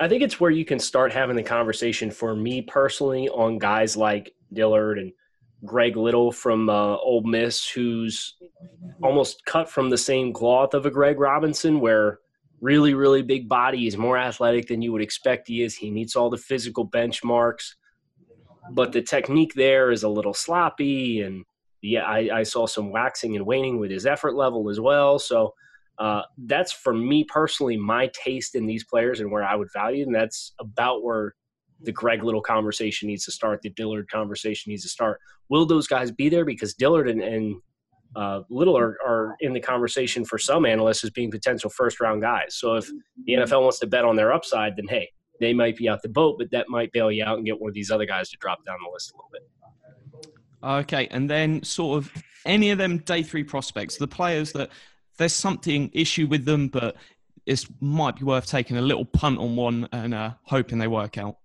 I 0.00 0.08
think 0.08 0.22
it's 0.22 0.40
where 0.40 0.50
you 0.50 0.64
can 0.64 0.80
start 0.80 1.12
having 1.12 1.36
the 1.36 1.42
conversation 1.42 2.10
for 2.10 2.34
me 2.34 2.62
personally 2.62 3.28
on 3.28 3.58
guys 3.58 3.96
like 3.96 4.34
Dillard 4.52 4.98
and 4.98 5.12
Greg 5.64 5.96
Little 5.96 6.32
from 6.32 6.68
uh, 6.68 6.96
Ole 6.96 7.22
Miss, 7.22 7.68
who's 7.68 8.34
almost 9.02 9.44
cut 9.46 9.70
from 9.70 9.88
the 9.88 9.98
same 9.98 10.32
cloth 10.32 10.74
of 10.74 10.84
a 10.84 10.90
Greg 10.90 11.20
Robinson, 11.20 11.78
where 11.80 12.18
really, 12.60 12.94
really 12.94 13.22
big 13.22 13.48
body. 13.48 13.78
He's 13.78 13.96
more 13.96 14.18
athletic 14.18 14.66
than 14.66 14.82
you 14.82 14.92
would 14.92 15.02
expect 15.02 15.48
he 15.48 15.62
is. 15.62 15.76
He 15.76 15.90
meets 15.90 16.16
all 16.16 16.28
the 16.28 16.36
physical 16.36 16.88
benchmarks, 16.88 17.74
but 18.72 18.92
the 18.92 19.02
technique 19.02 19.54
there 19.54 19.90
is 19.90 20.02
a 20.02 20.08
little 20.08 20.34
sloppy. 20.34 21.20
And 21.20 21.44
yeah, 21.86 22.04
I, 22.04 22.38
I 22.38 22.42
saw 22.42 22.66
some 22.66 22.90
waxing 22.90 23.36
and 23.36 23.46
waning 23.46 23.78
with 23.78 23.90
his 23.90 24.06
effort 24.06 24.34
level 24.34 24.68
as 24.68 24.80
well. 24.80 25.18
So 25.18 25.54
uh, 25.98 26.22
that's 26.36 26.72
for 26.72 26.92
me 26.92 27.24
personally 27.24 27.76
my 27.76 28.10
taste 28.12 28.54
in 28.54 28.66
these 28.66 28.84
players 28.84 29.20
and 29.20 29.30
where 29.30 29.44
I 29.44 29.54
would 29.54 29.68
value, 29.72 30.04
and 30.04 30.14
that's 30.14 30.52
about 30.58 31.02
where 31.02 31.34
the 31.80 31.92
Greg 31.92 32.22
Little 32.22 32.42
conversation 32.42 33.08
needs 33.08 33.24
to 33.24 33.32
start. 33.32 33.62
The 33.62 33.70
Dillard 33.70 34.10
conversation 34.10 34.70
needs 34.70 34.82
to 34.82 34.88
start. 34.88 35.20
Will 35.48 35.66
those 35.66 35.86
guys 35.86 36.10
be 36.10 36.28
there? 36.28 36.44
Because 36.44 36.74
Dillard 36.74 37.08
and, 37.08 37.22
and 37.22 37.56
uh, 38.14 38.42
Little 38.50 38.76
are, 38.76 38.96
are 39.06 39.36
in 39.40 39.52
the 39.52 39.60
conversation 39.60 40.24
for 40.24 40.38
some 40.38 40.64
analysts 40.64 41.04
as 41.04 41.10
being 41.10 41.30
potential 41.30 41.70
first 41.70 42.00
round 42.00 42.22
guys. 42.22 42.56
So 42.56 42.76
if 42.76 42.88
the 43.24 43.34
NFL 43.34 43.62
wants 43.62 43.78
to 43.80 43.86
bet 43.86 44.04
on 44.04 44.16
their 44.16 44.32
upside, 44.32 44.76
then 44.76 44.86
hey, 44.88 45.08
they 45.40 45.52
might 45.52 45.76
be 45.76 45.88
out 45.88 46.02
the 46.02 46.08
boat, 46.08 46.36
but 46.38 46.50
that 46.50 46.68
might 46.68 46.92
bail 46.92 47.12
you 47.12 47.24
out 47.24 47.36
and 47.36 47.46
get 47.46 47.60
one 47.60 47.68
of 47.68 47.74
these 47.74 47.90
other 47.90 48.06
guys 48.06 48.30
to 48.30 48.36
drop 48.38 48.64
down 48.64 48.78
the 48.82 48.90
list 48.90 49.12
a 49.12 49.16
little 49.16 49.30
bit. 49.32 49.42
Okay? 50.62 51.08
And 51.10 51.28
then 51.28 51.62
sort 51.62 51.98
of 51.98 52.12
any 52.44 52.70
of 52.70 52.78
them 52.78 52.98
day 52.98 53.22
three 53.22 53.44
prospects, 53.44 53.96
the 53.96 54.08
players 54.08 54.52
that 54.52 54.70
there's 55.18 55.34
something 55.34 55.90
issue 55.92 56.26
with 56.26 56.44
them, 56.44 56.68
but 56.68 56.96
it 57.46 57.64
might 57.80 58.16
be 58.16 58.24
worth 58.24 58.46
taking 58.46 58.76
a 58.76 58.82
little 58.82 59.04
punt 59.04 59.38
on 59.38 59.56
one 59.56 59.88
and 59.92 60.14
uh, 60.14 60.32
hoping 60.42 60.78
they 60.78 60.88
work 60.88 61.16
out. 61.18 61.36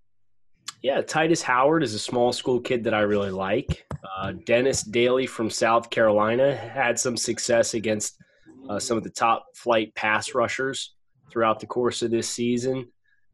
Yeah, 0.82 1.01
Tytus 1.01 1.44
Howard 1.44 1.84
is 1.84 1.94
a 1.94 2.00
small 2.00 2.34
school 2.34 2.60
kid 2.60 2.84
that 2.86 2.94
I 2.94 3.01
really 3.01 3.30
like. 3.30 3.86
Uh, 4.18 4.34
Dennis 4.46 4.82
Daley 4.82 5.27
from 5.27 5.50
South 5.50 5.91
Carolina 5.91 6.56
had 6.56 7.00
some 7.00 7.15
success 7.15 7.75
against 7.75 8.18
uh, 8.68 8.80
some 8.80 8.98
of 8.98 9.03
the 9.03 9.10
top 9.10 9.46
flight 9.53 9.94
pass 9.94 10.34
rushers 10.34 10.96
throughout 11.30 11.60
the 11.60 11.68
course 11.68 12.01
of 12.01 12.10
this 12.10 12.27
season. 12.27 12.88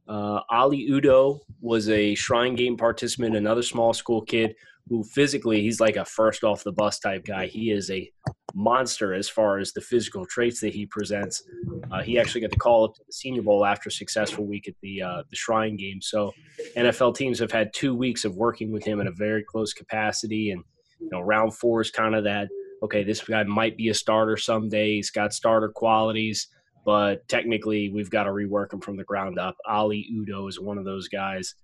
Uh, 0.10 0.42
Oli 0.52 0.90
Udoh 0.90 1.40
was 1.62 1.90
a 1.90 2.16
Shrine 2.16 2.56
Game 2.56 2.76
participant, 2.76 3.36
another 3.36 3.64
small 3.64 3.94
school 3.94 4.22
kid 4.22 4.56
who 4.90 5.04
physically 5.04 5.62
he's 5.62 5.80
like 5.80 5.96
a 5.96 6.06
first 6.06 6.44
off 6.44 6.64
the 6.64 6.72
bus 6.72 7.00
type 7.00 7.26
guy. 7.26 7.48
He 7.48 7.72
is 7.72 7.90
a 7.92 8.10
monster 8.54 9.14
as 9.14 9.30
far 9.30 9.60
as 9.60 9.72
the 9.74 9.82
physical 9.82 10.26
traits 10.26 10.60
that 10.62 10.74
he 10.74 10.86
presents. 10.86 11.44
Uh, 11.92 12.02
he 12.02 12.20
actually 12.20 12.42
got 12.42 12.52
the 12.52 12.58
call 12.58 12.86
up 12.86 12.96
to 12.96 13.02
the 13.06 13.14
Senior 13.14 13.42
Bowl 13.42 13.66
after 13.66 13.90
a 13.90 13.92
successful 13.92 14.46
week 14.46 14.68
at 14.68 14.74
the 14.82 15.02
uh, 15.02 15.24
the 15.30 15.36
Shrine 15.36 15.76
Game. 15.76 16.02
So 16.02 16.34
NFL 16.76 17.16
teams 17.16 17.40
have 17.40 17.52
had 17.52 17.74
two 17.74 17.96
weeks 17.96 18.26
of 18.26 18.36
working 18.36 18.72
with 18.72 18.84
him 18.84 19.00
in 19.00 19.08
a 19.08 19.12
very 19.12 19.44
close 19.44 19.74
capacity, 19.74 20.52
and 20.52 20.64
you 21.00 21.10
know 21.12 21.22
round 21.22 21.56
four 21.56 21.82
is 21.82 21.92
kind 21.92 22.16
of 22.16 22.24
that. 22.24 22.50
Okay, 22.84 23.04
this 23.04 23.22
guy 23.22 23.44
might 23.44 23.76
be 23.76 23.90
a 23.90 23.94
starter 23.94 24.38
someday. 24.38 24.96
He's 24.96 25.12
got 25.12 25.34
starter 25.34 25.70
qualities, 25.70 26.48
but 26.86 27.28
technically 27.28 27.90
we've 27.90 28.10
got 28.10 28.24
to 28.24 28.30
rework 28.32 28.72
him 28.72 28.82
from 28.82 28.98
the 28.98 29.04
ground 29.04 29.40
up. 29.40 29.56
Oli 29.68 30.08
Udoh 30.14 30.48
is 30.48 30.60
one 30.60 30.78
of 30.78 30.86
those 30.86 31.08
guys. 31.08 31.56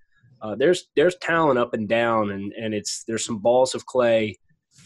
Uh, 0.43 0.55
there's 0.55 0.89
there's 0.97 1.15
talent 1.21 1.57
up 1.57 1.73
and 1.73 1.87
down, 1.87 2.31
and 2.31 2.51
and 2.53 2.73
it's 2.73 3.05
there's 3.07 3.25
some 3.25 3.39
balls 3.39 3.73
of 3.73 3.85
clay. 3.85 4.37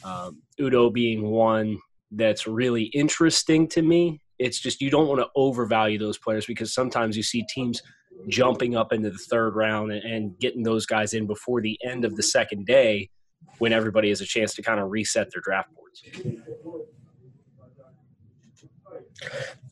Um, 0.04 0.44
Udoh 0.60 0.94
being 0.94 1.24
one 1.24 1.80
that's 2.12 2.46
really 2.46 2.84
interesting 2.84 3.68
to 3.70 3.82
me. 3.82 4.22
It's 4.38 4.60
just 4.60 4.82
you 4.82 4.92
don't 4.92 5.08
want 5.08 5.20
to 5.20 5.28
overvalue 5.36 5.98
those 5.98 6.20
players 6.20 6.46
because 6.46 6.74
sometimes 6.74 7.18
you 7.18 7.24
see 7.24 7.44
teams 7.54 7.82
jumping 8.28 8.76
up 8.76 8.94
into 8.94 9.10
the 9.10 9.18
third 9.18 9.56
round 9.56 9.92
and, 9.92 10.04
and 10.04 10.40
getting 10.40 10.62
those 10.62 10.86
guys 10.86 11.14
in 11.14 11.26
before 11.26 11.62
the 11.62 11.78
end 11.84 12.06
of 12.06 12.16
the 12.16 12.24
second 12.24 12.68
day 12.68 13.10
when 13.58 13.74
everybody 13.74 14.10
has 14.10 14.22
a 14.22 14.26
chance 14.26 14.54
to 14.56 14.62
kind 14.62 14.80
of 14.80 14.92
reset 14.92 15.32
their 15.32 15.42
draft 15.42 15.70
boards. 15.74 16.04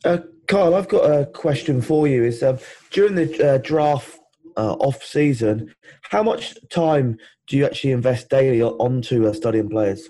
Uh, 0.04 0.18
Kyle, 0.48 0.74
I've 0.74 0.88
got 0.88 1.04
a 1.04 1.26
question 1.26 1.80
for 1.80 2.08
you. 2.08 2.24
Is 2.24 2.42
um, 2.42 2.58
during 2.90 3.14
the 3.14 3.54
uh, 3.54 3.58
draft 3.58 4.18
uh, 4.56 4.74
off 4.74 5.02
season, 5.02 5.74
how 6.02 6.22
much 6.22 6.56
time 6.70 7.18
do 7.46 7.56
you 7.56 7.66
actually 7.66 7.92
invest 7.92 8.28
daily 8.28 8.62
onto 8.62 9.26
uh, 9.26 9.32
studying 9.32 9.68
players? 9.68 10.08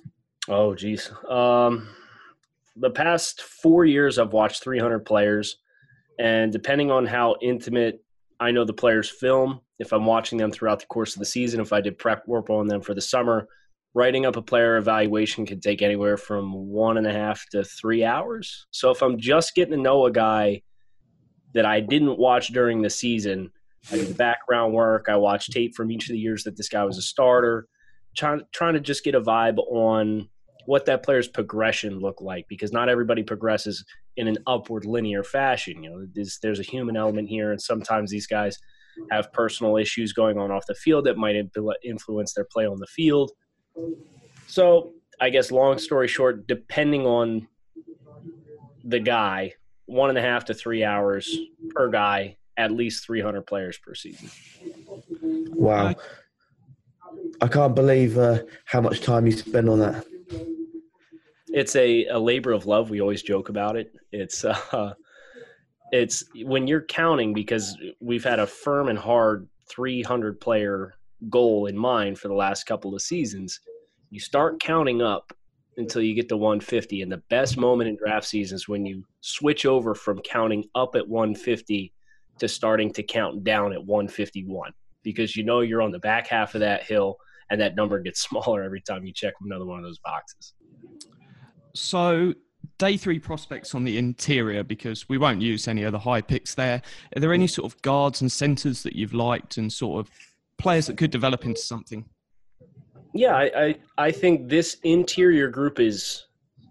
Oh, 0.48 0.74
geez. 0.74 1.10
Um, 1.28 1.88
the 2.76 2.90
past 2.90 3.42
four 3.42 3.84
years, 3.84 4.18
I've 4.18 4.32
watched 4.32 4.62
300 4.62 5.00
players, 5.00 5.56
and 6.18 6.52
depending 6.52 6.90
on 6.90 7.06
how 7.06 7.36
intimate 7.42 8.02
I 8.38 8.50
know 8.50 8.64
the 8.64 8.72
players' 8.72 9.08
film, 9.08 9.60
if 9.78 9.92
I'm 9.92 10.06
watching 10.06 10.38
them 10.38 10.50
throughout 10.50 10.80
the 10.80 10.86
course 10.86 11.14
of 11.14 11.20
the 11.20 11.26
season, 11.26 11.60
if 11.60 11.72
I 11.72 11.80
did 11.80 11.98
prep 11.98 12.26
work 12.28 12.50
on 12.50 12.66
them 12.66 12.80
for 12.80 12.94
the 12.94 13.00
summer, 13.00 13.48
writing 13.94 14.26
up 14.26 14.36
a 14.36 14.42
player 14.42 14.76
evaluation 14.76 15.46
can 15.46 15.58
take 15.58 15.80
anywhere 15.80 16.18
from 16.18 16.52
one 16.52 16.98
and 16.98 17.06
a 17.06 17.12
half 17.12 17.44
to 17.50 17.64
three 17.64 18.04
hours. 18.04 18.66
So 18.70 18.90
if 18.90 19.02
I'm 19.02 19.18
just 19.18 19.54
getting 19.54 19.72
to 19.72 19.82
know 19.82 20.04
a 20.04 20.12
guy 20.12 20.62
that 21.54 21.64
I 21.64 21.80
didn't 21.80 22.18
watch 22.18 22.48
during 22.48 22.82
the 22.82 22.90
season, 22.90 23.50
I 23.90 23.96
do 23.96 24.04
the 24.04 24.14
background 24.14 24.72
work. 24.72 25.06
I 25.08 25.16
watch 25.16 25.48
tape 25.50 25.74
from 25.74 25.90
each 25.90 26.08
of 26.08 26.12
the 26.12 26.18
years 26.18 26.44
that 26.44 26.56
this 26.56 26.68
guy 26.68 26.84
was 26.84 26.98
a 26.98 27.02
starter, 27.02 27.66
trying 28.16 28.42
trying 28.52 28.74
to 28.74 28.80
just 28.80 29.04
get 29.04 29.14
a 29.14 29.20
vibe 29.20 29.58
on 29.58 30.28
what 30.66 30.84
that 30.86 31.04
player's 31.04 31.28
progression 31.28 32.00
looked 32.00 32.20
like 32.20 32.44
because 32.48 32.72
not 32.72 32.88
everybody 32.88 33.22
progresses 33.22 33.84
in 34.16 34.26
an 34.26 34.36
upward 34.46 34.84
linear 34.84 35.22
fashion. 35.22 35.82
You 35.82 35.90
know, 35.90 36.06
there's, 36.12 36.38
there's 36.42 36.58
a 36.58 36.64
human 36.64 36.96
element 36.96 37.28
here, 37.28 37.52
and 37.52 37.60
sometimes 37.60 38.10
these 38.10 38.26
guys 38.26 38.58
have 39.10 39.32
personal 39.32 39.76
issues 39.76 40.12
going 40.12 40.38
on 40.38 40.50
off 40.50 40.66
the 40.66 40.74
field 40.74 41.06
that 41.06 41.16
might 41.16 41.36
influence 41.84 42.34
their 42.34 42.46
play 42.50 42.66
on 42.66 42.78
the 42.78 42.86
field. 42.86 43.30
So, 44.46 44.92
I 45.20 45.30
guess, 45.30 45.50
long 45.50 45.78
story 45.78 46.08
short, 46.08 46.46
depending 46.46 47.06
on 47.06 47.46
the 48.84 49.00
guy, 49.00 49.52
one 49.86 50.08
and 50.08 50.18
a 50.18 50.22
half 50.22 50.46
to 50.46 50.54
three 50.54 50.82
hours 50.82 51.36
per 51.70 51.90
guy, 51.90 52.36
at 52.56 52.70
least 52.70 53.04
300 53.06 53.42
players 53.42 53.78
per 53.78 53.94
season. 53.94 54.30
Wow. 55.20 55.94
I 57.40 57.48
can't 57.48 57.74
believe 57.74 58.16
uh, 58.18 58.40
how 58.64 58.80
much 58.80 59.00
time 59.00 59.26
you 59.26 59.32
spend 59.32 59.68
on 59.68 59.78
that. 59.80 60.06
It's 61.48 61.76
a, 61.76 62.06
a 62.06 62.18
labor 62.18 62.52
of 62.52 62.66
love. 62.66 62.90
We 62.90 63.00
always 63.00 63.22
joke 63.22 63.48
about 63.48 63.76
it. 63.76 63.92
It's 64.12 64.44
uh, 64.44 64.94
it's 65.92 66.24
when 66.42 66.66
you're 66.66 66.82
counting 66.82 67.32
because 67.32 67.76
we've 68.00 68.24
had 68.24 68.38
a 68.38 68.46
firm 68.46 68.88
and 68.88 68.98
hard 68.98 69.48
300 69.70 70.40
player 70.40 70.94
goal 71.30 71.66
in 71.66 71.76
mind 71.76 72.18
for 72.18 72.28
the 72.28 72.34
last 72.34 72.64
couple 72.64 72.94
of 72.94 73.02
seasons. 73.02 73.60
You 74.10 74.20
start 74.20 74.60
counting 74.60 75.02
up 75.02 75.32
until 75.76 76.02
you 76.02 76.14
get 76.14 76.28
to 76.28 76.36
150, 76.36 77.02
and 77.02 77.12
the 77.12 77.22
best 77.28 77.56
moment 77.56 77.88
in 77.88 77.96
draft 77.96 78.26
season 78.26 78.56
is 78.56 78.68
when 78.68 78.86
you 78.86 79.04
switch 79.20 79.66
over 79.66 79.94
from 79.94 80.20
counting 80.20 80.64
up 80.74 80.94
at 80.94 81.06
150 81.06 81.92
to 82.38 82.48
starting 82.48 82.92
to 82.92 83.02
count 83.02 83.44
down 83.44 83.72
at 83.72 83.84
151 83.84 84.72
because 85.02 85.36
you 85.36 85.44
know 85.44 85.60
you're 85.60 85.82
on 85.82 85.92
the 85.92 85.98
back 85.98 86.26
half 86.26 86.54
of 86.54 86.60
that 86.60 86.82
hill 86.82 87.16
and 87.50 87.60
that 87.60 87.76
number 87.76 88.00
gets 88.00 88.22
smaller 88.28 88.62
every 88.62 88.80
time 88.80 89.04
you 89.04 89.12
check 89.12 89.34
another 89.44 89.64
one 89.64 89.78
of 89.78 89.84
those 89.84 89.98
boxes. 89.98 90.54
So, 91.74 92.34
day 92.78 92.96
three 92.96 93.18
prospects 93.18 93.74
on 93.74 93.84
the 93.84 93.98
interior 93.98 94.64
because 94.64 95.08
we 95.08 95.18
won't 95.18 95.40
use 95.40 95.68
any 95.68 95.82
of 95.84 95.92
the 95.92 95.98
high 95.98 96.20
picks 96.20 96.54
there. 96.54 96.82
Are 97.14 97.20
there 97.20 97.32
any 97.32 97.46
sort 97.46 97.72
of 97.72 97.80
guards 97.82 98.20
and 98.20 98.32
centers 98.32 98.82
that 98.82 98.94
you've 98.94 99.14
liked 99.14 99.58
and 99.58 99.72
sort 99.72 100.00
of 100.00 100.10
players 100.58 100.86
that 100.86 100.96
could 100.96 101.10
develop 101.10 101.44
into 101.44 101.60
something? 101.60 102.04
Yeah, 103.14 103.34
I, 103.34 103.50
I, 103.56 103.74
I 103.98 104.10
think 104.10 104.48
this 104.48 104.76
interior 104.82 105.48
group 105.48 105.80
is 105.80 106.25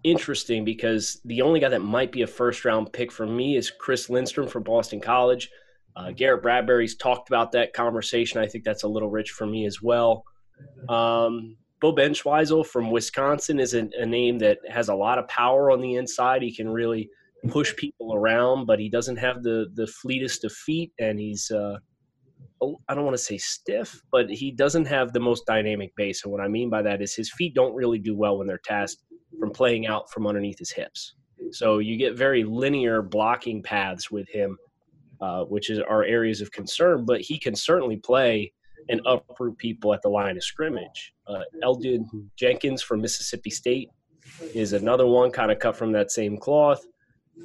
interesting 0.06 0.64
because 0.64 1.20
the 1.24 1.42
only 1.42 1.58
guy 1.58 1.68
that 1.68 1.82
might 1.82 2.12
be 2.12 2.22
a 2.22 2.26
first 2.26 2.64
round 2.64 2.92
pick 2.92 3.10
for 3.10 3.26
me 3.26 3.56
is 3.56 3.70
Chris 3.70 4.08
Lindstrom 4.08 4.46
from 4.46 4.62
Boston 4.62 5.00
College. 5.00 5.50
Uh, 5.96 6.12
Garrett 6.12 6.42
Bradbury's 6.42 6.96
talked 6.96 7.28
about 7.28 7.52
that 7.52 7.72
conversation. 7.72 8.40
I 8.40 8.46
think 8.46 8.64
that's 8.64 8.84
a 8.84 8.88
little 8.88 9.10
rich 9.10 9.30
for 9.30 9.46
me 9.46 9.66
as 9.66 9.82
well. 9.82 10.24
Um, 10.88 11.56
Beau 11.80 11.94
Benzschawel 11.94 12.64
from 12.66 12.90
Wisconsin 12.90 13.58
is 13.58 13.74
a, 13.74 13.88
a, 13.98 14.06
name 14.06 14.38
that 14.38 14.58
has 14.68 14.88
a 14.88 14.94
lot 14.94 15.18
of 15.18 15.28
power 15.28 15.70
on 15.70 15.80
the 15.80 15.96
inside. 15.96 16.42
He 16.42 16.54
can 16.54 16.68
really 16.68 17.10
push 17.48 17.74
people 17.76 18.14
around, 18.14 18.66
but 18.66 18.78
he 18.78 18.88
doesn't 18.88 19.16
have 19.16 19.42
the 19.42 19.66
the 19.74 19.86
fleetest 19.86 20.44
of 20.44 20.52
feet, 20.52 20.92
and 20.98 21.18
he's 21.18 21.50
uh, 21.50 21.76
oh, 22.62 22.80
I 22.88 22.94
don't 22.94 23.04
want 23.04 23.16
to 23.16 23.22
say 23.22 23.38
stiff, 23.38 24.00
but 24.10 24.30
he 24.30 24.50
doesn't 24.52 24.86
have 24.86 25.12
the 25.12 25.20
most 25.20 25.44
dynamic 25.46 25.94
base. 25.96 26.24
And 26.24 26.32
what 26.32 26.40
I 26.40 26.48
mean 26.48 26.70
by 26.70 26.82
that 26.82 27.02
is 27.02 27.14
his 27.14 27.30
feet 27.32 27.54
don't 27.54 27.74
really 27.74 27.98
do 27.98 28.16
well 28.16 28.38
when 28.38 28.46
they're 28.46 28.60
tasked 28.64 29.02
from 29.38 29.50
playing 29.50 29.86
out 29.86 30.10
from 30.10 30.26
underneath 30.26 30.58
his 30.58 30.70
hips. 30.70 31.14
So 31.52 31.78
you 31.78 31.96
get 31.96 32.16
very 32.16 32.44
linear 32.44 33.02
blocking 33.02 33.62
paths 33.62 34.10
with 34.10 34.28
him, 34.28 34.56
uh, 35.20 35.44
which 35.44 35.70
is 35.70 35.78
are 35.80 36.04
areas 36.04 36.40
of 36.40 36.50
concern. 36.50 37.04
But 37.04 37.20
he 37.20 37.38
can 37.38 37.54
certainly 37.54 37.96
play 37.96 38.52
and 38.88 39.00
uproot 39.04 39.58
people 39.58 39.92
at 39.92 40.02
the 40.02 40.08
line 40.08 40.36
of 40.36 40.44
scrimmage. 40.44 41.12
Uh, 41.26 41.42
Elgton 41.62 42.06
Jenkins 42.36 42.82
from 42.82 43.00
Mississippi 43.00 43.50
State 43.50 43.90
is 44.54 44.72
another 44.72 45.06
one, 45.06 45.30
kind 45.30 45.50
of 45.50 45.58
cut 45.58 45.76
from 45.76 45.92
that 45.92 46.10
same 46.10 46.36
cloth. 46.38 46.84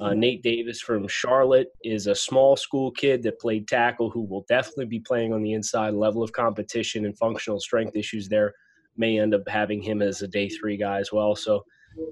Uh, 0.00 0.14
Nate 0.14 0.42
Davis 0.42 0.80
from 0.80 1.06
Charlotte 1.06 1.68
is 1.84 2.06
a 2.06 2.14
small 2.14 2.56
school 2.56 2.90
kid 2.92 3.22
that 3.24 3.38
played 3.38 3.68
tackle 3.68 4.08
who 4.08 4.22
will 4.22 4.44
definitely 4.48 4.86
be 4.86 5.00
playing 5.00 5.34
on 5.34 5.42
the 5.42 5.52
inside. 5.52 5.92
Level 5.92 6.22
of 6.22 6.32
competition 6.32 7.04
and 7.04 7.16
functional 7.18 7.60
strength 7.60 7.94
issues 7.94 8.28
there 8.28 8.54
may 8.96 9.18
end 9.18 9.34
up 9.34 9.48
having 9.48 9.82
him 9.82 10.02
as 10.02 10.22
a 10.22 10.28
day 10.28 10.48
three 10.48 10.76
guy 10.76 10.98
as 10.98 11.12
well. 11.12 11.34
So 11.34 11.64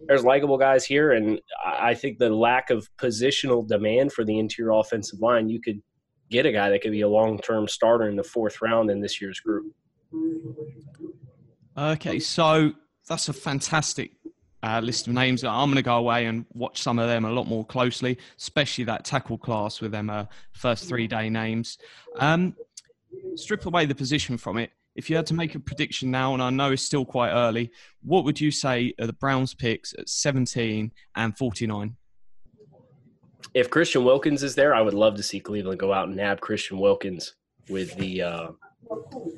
there's 0.07 0.25
likable 0.25 0.59
guys 0.59 0.85
here, 0.85 1.13
and 1.13 1.41
I 1.65 1.95
think 1.95 2.19
the 2.19 2.31
lack 2.31 2.71
of 2.71 2.89
positional 2.97 3.67
demand 3.67 4.13
for 4.13 4.25
the 4.25 4.39
interior 4.39 4.73
offensive 4.73 5.21
line, 5.21 5.49
you 5.49 5.61
could 5.61 5.81
get 6.31 6.47
a 6.47 6.53
guy 6.53 6.71
that 6.71 6.83
could 6.83 6.93
be 6.93 7.01
a 7.01 7.09
long 7.09 7.39
term 7.39 7.67
starter 7.67 8.09
in 8.09 8.17
the 8.17 8.25
fourth 8.25 8.61
round 8.63 8.91
in 8.91 9.01
this 9.01 9.21
year's 9.21 9.41
group. 9.41 9.73
Okay, 11.77 12.19
so 12.19 12.73
that's 13.09 13.29
a 13.29 13.33
fantastic 13.33 14.13
uh, 14.63 14.81
list 14.83 15.07
of 15.07 15.15
names. 15.15 15.45
I'm 15.45 15.69
going 15.69 15.77
to 15.77 15.83
go 15.83 15.97
away 15.97 16.27
and 16.27 16.45
watch 16.53 16.83
some 16.83 16.99
of 16.99 17.09
them 17.09 17.25
a 17.25 17.31
lot 17.31 17.47
more 17.47 17.65
closely, 17.65 18.19
especially 18.39 18.85
that 18.85 19.05
tackle 19.05 19.39
class 19.39 19.81
with 19.81 19.93
them 19.93 20.11
uh, 20.11 20.27
first 20.53 20.89
three 20.89 21.07
day 21.07 21.31
names. 21.31 21.79
Um, 22.17 22.55
strip 23.35 23.67
away 23.67 23.87
the 23.87 23.95
position 23.95 24.37
from 24.37 24.59
it. 24.59 24.71
If 24.97 25.09
you 25.09 25.17
had 25.17 25.27
to 25.27 25.35
make 25.35 25.55
a 25.55 25.61
prediction 25.61 26.11
now, 26.11 26.35
and 26.35 26.43
I 26.43 26.51
know 26.51 26.73
it's 26.73 26.83
still 26.83 27.05
quite 27.05 27.31
early, 27.31 27.71
what 28.03 28.25
would 28.25 28.41
you 28.41 28.51
say 28.51 28.93
are 29.01 29.07
the 29.07 29.13
Browns' 29.13 29.55
picks 29.55 29.95
at 29.95 30.09
17 30.09 30.91
and 31.15 31.39
49? 31.39 31.97
If 33.55 33.71
Christian 33.71 34.05
Wilkins 34.05 34.43
is 34.43 34.55
there, 34.55 34.75
I 34.75 34.81
would 34.81 34.95
love 34.95 35.17
to 35.17 35.23
see 35.23 35.41
Cleveland 35.41 35.81
go 35.81 35.93
out 35.93 36.09
and 36.09 36.17
nab 36.17 36.41
Christian 36.41 36.79
Wilkins 36.79 37.35
with 37.69 37.95
the 37.97 38.23
uh, 38.23 38.49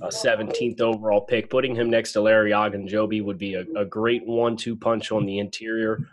17th 0.04 0.80
overall 0.80 1.20
pick. 1.20 1.50
Putting 1.50 1.74
him 1.74 1.90
next 1.90 2.12
to 2.12 2.20
Larry 2.20 2.52
Ogunjobi 2.52 3.22
would 3.22 3.38
be 3.38 3.54
a, 3.54 3.64
a 3.76 3.84
great 3.84 4.26
one-two 4.26 4.76
punch 4.76 5.12
on 5.12 5.24
the 5.26 5.38
interior. 5.38 6.08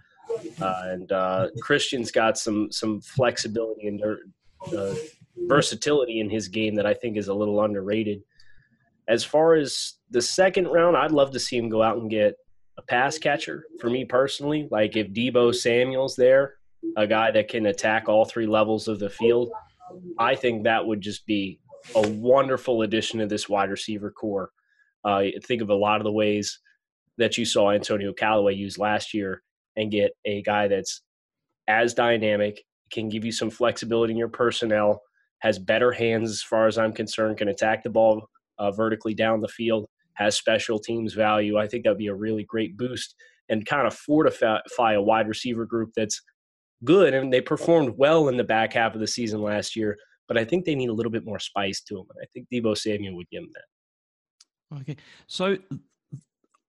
Uh, 0.62 0.82
and 0.86 1.12
uh, 1.12 1.48
Christian's 1.62 2.12
got 2.12 2.38
some 2.38 2.72
some 2.72 3.02
flexibility 3.02 3.88
and 3.88 4.02
uh, 4.78 4.94
versatility 5.48 6.20
in 6.20 6.30
his 6.30 6.48
game 6.48 6.76
that 6.76 6.86
I 6.86 6.94
think 6.94 7.18
is 7.18 7.30
a 7.30 7.34
little 7.34 7.64
underrated. 7.64 8.22
As 9.10 9.24
far 9.24 9.56
as 9.56 9.96
the 10.12 10.22
second 10.22 10.68
round, 10.68 10.96
I'd 10.96 11.12
love 11.12 11.32
to 11.32 11.40
see 11.40 11.58
him 11.58 11.68
go 11.68 11.82
out 11.82 11.98
and 11.98 12.10
get 12.10 12.36
a 12.78 12.82
pass 12.84 13.18
catcher. 13.18 13.66
For 13.82 13.90
me 13.90 14.06
personally, 14.06 14.68
like 14.72 14.96
if 14.96 15.12
Deebo 15.12 15.54
Samuel's 15.54 16.16
there, 16.16 16.56
a 16.96 17.08
guy 17.08 17.32
that 17.32 17.48
can 17.48 17.66
attack 17.66 18.08
all 18.08 18.24
three 18.24 18.46
levels 18.46 18.88
of 18.88 19.00
the 19.00 19.10
field, 19.10 19.52
I 20.18 20.36
think 20.36 20.64
that 20.64 20.86
would 20.86 21.02
just 21.02 21.26
be 21.26 21.60
a 21.96 22.08
wonderful 22.08 22.84
addition 22.84 23.20
to 23.20 23.26
this 23.26 23.50
wide 23.50 23.72
receiver 23.72 24.12
corps. 24.12 24.52
Uh, 25.04 25.24
think 25.46 25.62
of 25.62 25.70
a 25.70 25.76
lot 25.76 26.00
of 26.00 26.04
the 26.04 26.12
ways 26.12 26.60
that 27.18 27.38
you 27.38 27.46
saw 27.46 27.72
Antonio 27.72 28.14
Callaway 28.14 28.54
use 28.54 28.78
last 28.78 29.14
year 29.14 29.42
and 29.76 29.92
get 29.92 30.12
a 30.26 30.42
guy 30.44 30.68
that's 30.68 31.02
as 31.68 31.94
dynamic, 31.94 32.64
can 32.92 33.10
give 33.10 33.24
you 33.24 33.32
some 33.32 33.50
flexibility 33.50 34.12
in 34.12 34.18
your 34.18 34.28
personnel, 34.28 35.02
has 35.40 35.60
better 35.60 35.92
hands 35.92 36.30
as 36.30 36.42
far 36.42 36.68
as 36.68 36.78
I'm 36.78 36.94
concerned, 36.94 37.38
can 37.38 37.48
attack 37.48 37.84
the 37.84 37.90
ball 37.90 38.30
uh, 38.60 38.72
vertically 38.72 39.14
down 39.14 39.40
the 39.40 39.48
field, 39.48 39.88
has 40.14 40.36
special 40.36 40.80
teams 40.80 41.14
value. 41.14 41.58
I 41.58 41.68
think 41.68 41.84
that'd 41.84 41.98
be 41.98 42.08
a 42.08 42.16
really 42.16 42.44
great 42.44 42.78
boost 42.78 43.16
and 43.50 43.66
kind 43.66 43.88
of 43.88 43.94
fortify 43.96 44.94
a 44.94 45.02
wide 45.02 45.28
receiver 45.28 45.66
group 45.66 45.92
that's 45.96 46.22
good 46.86 47.14
and 47.14 47.34
they 47.34 47.42
performed 47.42 47.96
well 47.98 48.30
in 48.30 48.38
the 48.38 48.44
back 48.44 48.74
half 48.74 48.94
of 48.94 49.02
the 49.02 49.08
season 49.08 49.42
last 49.42 49.76
year 49.76 49.98
but 50.30 50.38
I 50.38 50.46
think 50.46 50.64
they 50.64 50.76
need 50.76 50.90
a 50.90 50.94
little 50.94 51.12
bit 51.12 51.26
more 51.26 51.40
spice 51.40 51.82
to 51.82 51.96
them. 51.96 52.06
And 52.12 52.20
I 52.24 52.28
think 52.32 52.48
Deebo 52.54 52.78
Samuel 52.78 53.16
would 53.16 53.30
give 53.30 53.42
them 53.42 53.52
that. 53.56 54.82
Okay. 54.82 54.96
So 55.26 55.58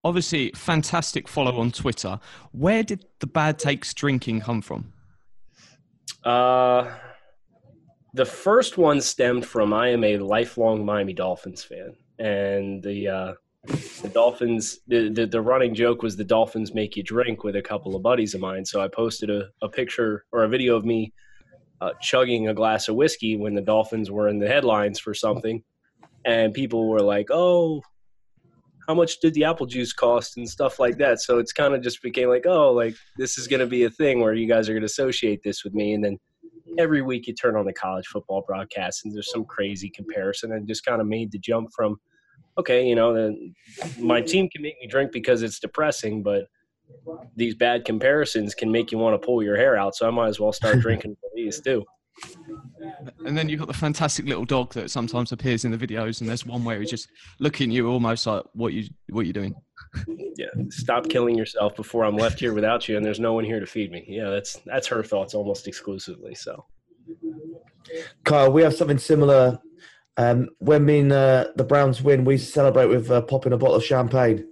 obviously, 0.03 0.51
fantastic 0.53 1.29
follow 1.29 1.61
on 1.61 1.71
Twitter. 1.71 2.19
Where 2.53 2.83
did 2.83 3.05
the 3.21 3.27
bad 3.27 3.59
takes 3.59 3.93
drinking 3.93 4.41
come 4.41 4.63
from? 4.63 4.95
Uh, 6.25 6.91
the 8.15 8.25
first 8.25 8.79
one 8.79 9.01
stemmed 9.01 9.47
from 9.47 9.73
I 9.73 9.89
am 9.89 10.05
a 10.05 10.19
lifelong 10.19 10.85
Miami 10.85 11.13
Dolphins 11.13 11.63
fan. 11.63 11.95
And 12.19 12.83
the, 12.83 13.09
uh, 13.09 13.35
the 14.03 14.09
Dolphins, 14.09 14.81
the, 14.89 15.09
the, 15.11 15.27
the 15.27 15.41
running 15.41 15.75
joke 15.75 16.03
was 16.03 16.17
the 16.17 16.25
Dolphins 16.25 16.75
make 16.75 16.97
you 16.97 17.03
drink 17.03 17.45
with 17.45 17.57
a 17.57 17.63
couple 17.63 17.95
of 17.95 18.03
buddies 18.03 18.35
of 18.35 18.41
mine. 18.41 18.65
So 18.65 18.81
I 18.81 18.89
posted 18.89 19.31
a, 19.31 19.49
a 19.63 19.69
picture 19.69 20.25
or 20.33 20.45
a 20.45 20.49
video 20.49 20.77
of 20.77 20.85
me 20.85 21.13
uh, 21.81 21.93
chugging 22.01 22.49
a 22.49 22.55
glass 22.55 22.89
of 22.89 22.97
whiskey 22.97 23.37
when 23.37 23.55
the 23.55 23.63
Dolphins 23.63 24.11
were 24.11 24.29
in 24.29 24.39
the 24.39 24.49
headlines 24.49 24.99
for 24.99 25.15
something. 25.15 25.63
And 26.25 26.53
people 26.53 26.89
were 26.89 27.01
like, 27.01 27.29
oh, 27.31 27.83
how 28.87 28.95
much 28.95 29.21
did 29.21 29.35
the 29.35 29.45
apple 29.45 29.67
juice 29.67 29.93
cost 29.93 30.37
and 30.37 30.49
stuff 30.49 30.79
like 30.81 30.99
that. 30.99 31.21
So 31.21 31.39
it's 31.39 31.53
kind 31.53 31.75
of 31.75 31.83
just 31.83 32.03
became 32.03 32.29
like, 32.29 32.45
oh, 32.47 32.73
like 32.73 32.97
this 33.17 33.39
is 33.39 33.47
going 33.47 33.61
to 33.61 33.67
be 33.67 33.85
a 33.85 33.91
thing 33.91 34.21
where 34.21 34.35
you 34.35 34.49
guys 34.49 34.69
are 34.69 34.73
going 34.73 34.83
to 34.83 34.87
associate 34.87 35.43
this 35.45 35.63
with 35.63 35.75
me. 35.75 35.95
And 35.95 36.05
then 36.05 36.19
every 36.79 37.03
week 37.03 37.27
you 37.27 37.35
turn 37.35 37.57
on 37.57 37.67
the 37.67 37.73
college 37.73 38.07
football 38.07 38.45
broadcast 38.47 39.05
and 39.05 39.15
there's 39.15 39.31
some 39.31 39.45
crazy 39.45 39.91
comparison 39.91 40.53
and 40.53 40.67
just 40.67 40.85
kind 40.85 41.01
of 41.01 41.07
made 41.07 41.33
the 41.33 41.39
jump 41.39 41.69
from, 41.75 41.97
okay, 42.59 42.87
you 42.87 42.95
know, 42.95 43.13
the, 43.15 43.53
my 43.99 44.21
team 44.21 44.49
can 44.49 44.63
make 44.63 44.77
me 44.81 44.87
drink 44.87 45.13
because 45.13 45.43
it's 45.43 45.59
depressing, 45.59 46.23
but 46.23 46.45
these 47.37 47.55
bad 47.55 47.85
comparisons 47.85 48.55
can 48.55 48.71
make 48.71 48.93
you 48.93 48.99
want 48.99 49.21
to 49.21 49.25
pull 49.25 49.43
your 49.43 49.57
hair 49.57 49.77
out. 49.77 49.95
So 49.95 50.07
I 50.07 50.11
might 50.11 50.29
as 50.29 50.41
well 50.41 50.53
start 50.53 50.79
drinking 50.81 51.17
for 51.21 51.31
these 51.35 51.61
too. 51.61 51.85
And 53.25 53.37
then 53.37 53.49
you've 53.49 53.61
got 53.61 53.69
the 53.69 53.75
fantastic 53.75 54.27
little 54.27 54.45
dog 54.45 54.75
that 54.75 54.91
sometimes 54.91 55.33
appears 55.33 55.65
in 55.65 55.71
the 55.71 55.79
videos, 55.79 56.21
and 56.21 56.29
there's 56.29 56.45
one 56.45 56.65
where 56.65 56.79
he's 56.81 56.91
just 56.91 57.09
looking 57.39 57.71
at 57.71 57.75
you 57.75 57.89
almost 57.89 58.27
like, 58.27 58.43
"What 58.53 58.73
you 58.73 58.89
what 59.09 59.27
you're 59.27 59.33
doing?" 59.33 59.55
Yeah, 60.37 60.47
stop 60.71 61.09
killing 61.09 61.37
yourself 61.37 61.75
before 61.77 62.05
I'm 62.05 62.17
left 62.17 62.39
here 62.41 62.55
without 62.55 62.89
you, 62.89 62.97
and 62.97 63.05
there's 63.05 63.21
no 63.21 63.33
one 63.33 63.45
here 63.45 63.61
to 63.61 63.67
feed 63.67 63.91
me. 63.91 64.05
Yeah, 64.09 64.31
that's 64.31 64.59
that's 64.67 64.87
her 64.89 65.03
thoughts 65.03 65.35
almost 65.35 65.67
exclusively. 65.69 66.35
So, 66.35 66.65
Kyle, 68.25 68.53
we 68.53 68.63
have 68.63 68.75
something 68.75 68.99
similar. 68.99 69.59
Um, 70.17 70.49
when 70.59 70.85
me 70.85 71.01
and 71.01 71.13
uh, 71.13 71.49
the 71.57 71.65
Browns 71.65 72.03
win, 72.03 72.25
we 72.25 72.37
celebrate 72.37 72.87
with 72.87 73.11
uh, 73.11 73.23
popping 73.23 73.53
a 73.53 73.57
bottle 73.57 73.77
of 73.77 73.85
champagne. 73.85 74.47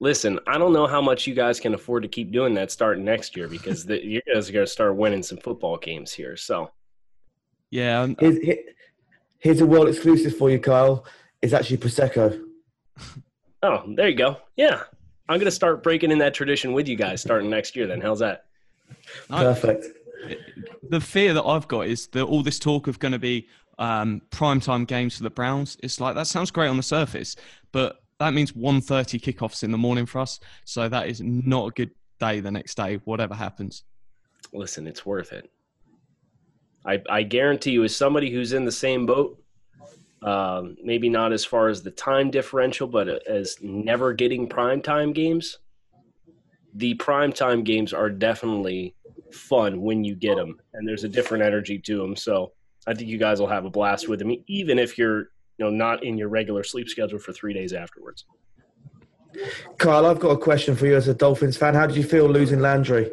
listen, 0.00 0.38
I 0.46 0.56
don't 0.58 0.72
know 0.72 0.86
how 0.86 1.02
much 1.02 1.26
you 1.26 1.34
guys 1.34 1.60
can 1.60 1.74
afford 1.74 2.04
to 2.04 2.08
keep 2.08 2.30
doing 2.32 2.54
that 2.54 2.70
starting 2.70 3.04
next 3.04 3.36
year 3.36 3.48
because 3.48 3.84
the, 3.84 4.02
you 4.04 4.20
guys 4.32 4.48
are 4.48 4.52
going 4.52 4.64
to 4.66 4.70
start 4.70 4.96
winning 4.96 5.22
some 5.22 5.38
football 5.38 5.76
games 5.76 6.12
here. 6.12 6.36
So, 6.36 6.70
Yeah, 7.70 8.04
and- 8.04 8.16
Here's, 8.20 8.38
here's 9.40 9.60
a 9.60 9.66
world 9.66 9.88
exclusive 9.88 10.36
for 10.36 10.50
you, 10.50 10.58
Kyle. 10.60 11.04
It's 11.42 11.52
actually 11.52 11.78
prosecco. 11.78 12.40
oh, 13.62 13.82
there 13.94 14.08
you 14.08 14.16
go. 14.16 14.36
Yeah, 14.56 14.82
I'm 15.28 15.38
going 15.38 15.46
to 15.46 15.50
start 15.50 15.82
breaking 15.82 16.10
in 16.10 16.18
that 16.18 16.34
tradition 16.34 16.72
with 16.72 16.88
you 16.88 16.96
guys 16.96 17.20
starting 17.20 17.50
next 17.50 17.76
year. 17.76 17.86
Then, 17.86 18.00
how's 18.00 18.20
that? 18.20 18.46
no, 19.30 19.38
Perfect. 19.38 19.86
the 20.88 21.00
fear 21.00 21.34
that 21.34 21.44
I've 21.44 21.68
got 21.68 21.86
is 21.86 22.06
that 22.08 22.24
all 22.24 22.42
this 22.42 22.58
talk 22.58 22.86
of 22.86 22.98
going 22.98 23.12
to 23.12 23.18
be 23.18 23.46
um, 23.78 24.22
primetime 24.30 24.86
games 24.86 25.16
for 25.16 25.22
the 25.22 25.30
Browns. 25.30 25.76
It's 25.82 26.00
like 26.00 26.14
that 26.14 26.26
sounds 26.26 26.50
great 26.50 26.68
on 26.68 26.76
the 26.76 26.82
surface, 26.82 27.36
but 27.72 28.00
that 28.18 28.34
means 28.34 28.52
1.30 28.52 29.20
kickoffs 29.20 29.62
in 29.62 29.70
the 29.70 29.78
morning 29.78 30.06
for 30.06 30.18
us. 30.18 30.40
So 30.64 30.88
that 30.88 31.06
is 31.08 31.20
not 31.20 31.68
a 31.68 31.70
good 31.70 31.90
day 32.18 32.40
the 32.40 32.50
next 32.50 32.76
day, 32.76 32.96
whatever 33.04 33.34
happens. 33.34 33.84
Listen, 34.52 34.86
it's 34.86 35.06
worth 35.06 35.32
it. 35.32 35.50
I, 36.84 37.02
I 37.10 37.22
guarantee 37.22 37.72
you, 37.72 37.84
as 37.84 37.94
somebody 37.94 38.30
who's 38.30 38.52
in 38.52 38.64
the 38.64 38.72
same 38.72 39.04
boat, 39.06 39.40
um, 40.22 40.76
maybe 40.82 41.08
not 41.08 41.32
as 41.32 41.44
far 41.44 41.68
as 41.68 41.82
the 41.82 41.90
time 41.90 42.30
differential, 42.30 42.88
but 42.88 43.08
as 43.26 43.56
never 43.62 44.12
getting 44.12 44.48
primetime 44.48 45.14
games, 45.14 45.58
the 46.74 46.94
primetime 46.96 47.64
games 47.64 47.92
are 47.92 48.10
definitely 48.10 48.94
fun 49.32 49.80
when 49.80 50.04
you 50.04 50.14
get 50.14 50.36
them, 50.36 50.58
and 50.74 50.86
there's 50.86 51.04
a 51.04 51.08
different 51.08 51.44
energy 51.44 51.78
to 51.78 51.98
them. 51.98 52.16
So 52.16 52.52
I 52.86 52.94
think 52.94 53.08
you 53.08 53.18
guys 53.18 53.40
will 53.40 53.48
have 53.48 53.64
a 53.64 53.70
blast 53.70 54.08
with 54.08 54.18
them, 54.18 54.32
even 54.46 54.78
if 54.78 54.98
you're 54.98 55.30
you 55.58 55.64
know 55.64 55.70
not 55.70 56.04
in 56.04 56.18
your 56.18 56.28
regular 56.28 56.64
sleep 56.64 56.88
schedule 56.88 57.18
for 57.18 57.32
three 57.32 57.52
days 57.52 57.72
afterwards. 57.72 58.24
Kyle, 59.76 60.06
I've 60.06 60.18
got 60.18 60.30
a 60.30 60.38
question 60.38 60.74
for 60.74 60.86
you 60.86 60.96
as 60.96 61.06
a 61.08 61.14
Dolphins 61.14 61.56
fan. 61.56 61.74
How 61.74 61.86
did 61.86 61.96
you 61.96 62.02
feel 62.02 62.26
losing 62.26 62.60
Landry? 62.60 63.10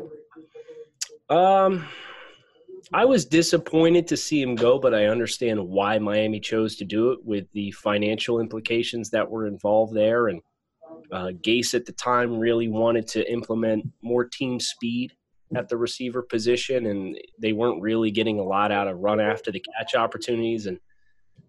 Um, 1.30 1.86
I 2.94 3.06
was 3.06 3.26
disappointed 3.26 4.08
to 4.08 4.18
see 4.18 4.42
him 4.42 4.56
go, 4.56 4.78
but 4.78 4.94
I 4.94 5.06
understand 5.06 5.60
why 5.68 5.98
Miami 5.98 6.40
chose 6.40 6.76
to 6.78 6.86
do 6.86 7.12
it 7.12 7.20
with 7.26 7.46
the 7.54 7.72
financial 7.72 8.40
implications 8.40 9.10
that 9.10 9.30
were 9.30 9.48
involved 9.48 9.94
there. 9.94 10.28
And 10.28 10.42
uh, 11.12 11.32
Gase 11.42 11.74
at 11.74 11.86
the 11.86 11.92
time 11.94 12.38
really 12.38 12.68
wanted 12.68 13.08
to 13.10 13.32
implement 13.32 13.88
more 14.02 14.26
team 14.26 14.60
speed 14.60 15.14
at 15.56 15.70
the 15.70 15.78
receiver 15.78 16.22
position, 16.22 16.88
and 16.88 17.18
they 17.40 17.54
weren't 17.54 17.82
really 17.82 18.12
getting 18.12 18.40
a 18.40 18.44
lot 18.44 18.72
out 18.72 18.88
of 18.88 19.00
run 19.00 19.20
after 19.20 19.52
the 19.52 19.64
catch 19.78 19.96
opportunities. 19.96 20.66
And 20.66 20.80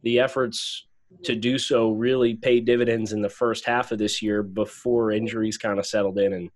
the 0.02 0.20
efforts 0.20 0.86
to 1.24 1.34
do 1.34 1.58
so 1.58 1.90
really 1.90 2.34
paid 2.34 2.64
dividends 2.64 3.12
in 3.12 3.22
the 3.22 3.28
first 3.28 3.64
half 3.64 3.92
of 3.92 3.98
this 3.98 4.20
year 4.20 4.42
before 4.42 5.12
injuries 5.12 5.58
kind 5.58 5.78
of 5.78 5.86
settled 5.86 6.18
in 6.18 6.32
and 6.32 6.50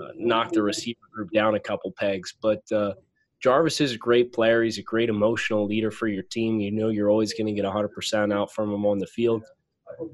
uh, 0.00 0.08
knocked 0.16 0.54
the 0.54 0.62
receiver 0.62 0.98
group 1.12 1.30
down 1.32 1.54
a 1.54 1.60
couple 1.60 1.92
pegs. 1.92 2.34
But 2.40 2.62
uh, 2.72 2.94
Jarvis 3.44 3.82
is 3.82 3.92
a 3.92 3.98
great 3.98 4.32
player. 4.32 4.62
He's 4.62 4.78
a 4.78 4.82
great 4.82 5.10
emotional 5.10 5.66
leader 5.66 5.90
for 5.90 6.08
your 6.08 6.22
team. 6.22 6.60
You 6.60 6.70
know 6.70 6.88
you're 6.88 7.10
always 7.10 7.34
going 7.34 7.46
to 7.46 7.52
get 7.52 7.66
100% 7.66 8.32
out 8.32 8.50
from 8.50 8.72
him 8.72 8.86
on 8.86 8.98
the 8.98 9.06
field. 9.06 9.44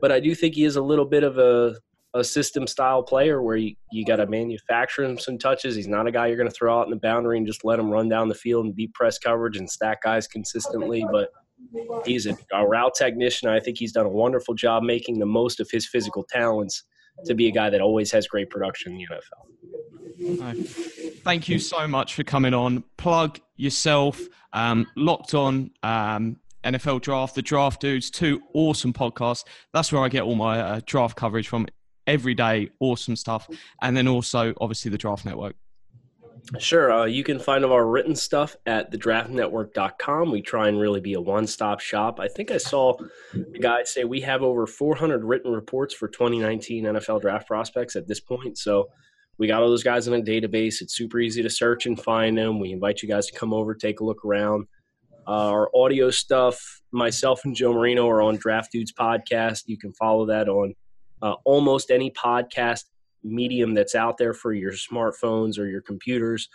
But 0.00 0.10
I 0.10 0.18
do 0.18 0.34
think 0.34 0.56
he 0.56 0.64
is 0.64 0.74
a 0.74 0.82
little 0.82 1.04
bit 1.04 1.22
of 1.22 1.38
a, 1.38 1.76
a 2.12 2.24
system 2.24 2.66
style 2.66 3.04
player 3.04 3.40
where 3.40 3.56
you, 3.56 3.76
you 3.92 4.04
got 4.04 4.16
to 4.16 4.26
manufacture 4.26 5.04
him 5.04 5.16
some 5.16 5.38
touches. 5.38 5.76
He's 5.76 5.86
not 5.86 6.08
a 6.08 6.10
guy 6.10 6.26
you're 6.26 6.36
going 6.36 6.48
to 6.48 6.54
throw 6.54 6.76
out 6.76 6.88
in 6.88 6.90
the 6.90 6.96
boundary 6.96 7.38
and 7.38 7.46
just 7.46 7.64
let 7.64 7.78
him 7.78 7.88
run 7.88 8.08
down 8.08 8.26
the 8.26 8.34
field 8.34 8.64
and 8.64 8.74
beat 8.74 8.92
press 8.94 9.16
coverage 9.16 9.56
and 9.56 9.70
stack 9.70 10.02
guys 10.02 10.26
consistently. 10.26 11.06
But 11.12 11.30
he's 12.04 12.26
a, 12.26 12.36
a 12.52 12.66
route 12.66 12.96
technician. 12.96 13.48
I 13.48 13.60
think 13.60 13.78
he's 13.78 13.92
done 13.92 14.06
a 14.06 14.10
wonderful 14.10 14.54
job 14.54 14.82
making 14.82 15.20
the 15.20 15.26
most 15.26 15.60
of 15.60 15.70
his 15.70 15.86
physical 15.86 16.24
talents 16.24 16.82
to 17.26 17.34
be 17.36 17.46
a 17.46 17.52
guy 17.52 17.70
that 17.70 17.80
always 17.80 18.10
has 18.10 18.26
great 18.26 18.50
production 18.50 18.90
in 18.90 18.98
the 18.98 19.06
NFL. 19.14 19.46
Thank 21.24 21.48
you 21.48 21.58
so 21.58 21.86
much 21.86 22.14
for 22.14 22.24
coming 22.24 22.54
on. 22.54 22.82
Plug 22.96 23.38
yourself, 23.56 24.20
um, 24.52 24.86
locked 24.96 25.34
on 25.34 25.70
um, 25.82 26.36
NFL 26.64 27.02
Draft, 27.02 27.34
the 27.34 27.42
Draft 27.42 27.80
Dudes, 27.80 28.10
two 28.10 28.40
awesome 28.54 28.92
podcasts. 28.92 29.44
That's 29.72 29.92
where 29.92 30.02
I 30.02 30.08
get 30.08 30.22
all 30.22 30.34
my 30.34 30.60
uh, 30.60 30.80
draft 30.86 31.16
coverage 31.16 31.48
from 31.48 31.66
every 32.06 32.34
day. 32.34 32.70
Awesome 32.80 33.16
stuff. 33.16 33.48
And 33.82 33.96
then 33.96 34.08
also, 34.08 34.54
obviously, 34.60 34.90
the 34.90 34.98
Draft 34.98 35.24
Network. 35.24 35.56
Sure. 36.58 36.90
Uh, 36.90 37.04
you 37.04 37.22
can 37.22 37.38
find 37.38 37.64
all 37.64 37.72
our 37.72 37.86
written 37.86 38.16
stuff 38.16 38.56
at 38.66 38.90
thedraftnetwork.com. 38.90 40.30
We 40.30 40.42
try 40.42 40.68
and 40.68 40.80
really 40.80 41.00
be 41.00 41.14
a 41.14 41.20
one 41.20 41.46
stop 41.46 41.80
shop. 41.80 42.18
I 42.18 42.28
think 42.28 42.50
I 42.50 42.56
saw 42.56 42.96
a 43.34 43.58
guy 43.58 43.82
say 43.84 44.04
we 44.04 44.22
have 44.22 44.42
over 44.42 44.66
400 44.66 45.22
written 45.22 45.52
reports 45.52 45.94
for 45.94 46.08
2019 46.08 46.84
NFL 46.84 47.20
draft 47.20 47.46
prospects 47.46 47.94
at 47.94 48.08
this 48.08 48.20
point. 48.20 48.58
So 48.58 48.88
we 49.40 49.46
got 49.46 49.62
all 49.62 49.70
those 49.70 49.82
guys 49.82 50.06
in 50.06 50.12
a 50.12 50.20
database. 50.20 50.82
It's 50.82 50.94
super 50.94 51.18
easy 51.18 51.42
to 51.42 51.48
search 51.48 51.86
and 51.86 51.98
find 51.98 52.36
them. 52.36 52.60
We 52.60 52.72
invite 52.72 53.02
you 53.02 53.08
guys 53.08 53.26
to 53.28 53.38
come 53.38 53.54
over, 53.54 53.74
take 53.74 54.00
a 54.00 54.04
look 54.04 54.22
around. 54.22 54.66
Uh, 55.26 55.48
our 55.48 55.70
audio 55.74 56.10
stuff, 56.10 56.60
myself 56.92 57.40
and 57.46 57.56
Joe 57.56 57.72
Marino 57.72 58.06
are 58.06 58.20
on 58.20 58.36
Draft 58.36 58.70
Dudes 58.70 58.92
podcast. 58.92 59.62
You 59.64 59.78
can 59.78 59.94
follow 59.94 60.26
that 60.26 60.50
on 60.50 60.74
uh, 61.22 61.36
almost 61.46 61.90
any 61.90 62.10
podcast 62.10 62.84
medium 63.24 63.72
that's 63.72 63.94
out 63.94 64.18
there 64.18 64.34
for 64.34 64.52
your 64.52 64.72
smartphones 64.72 65.58
or 65.58 65.66
your 65.66 65.80
computers. 65.80 66.46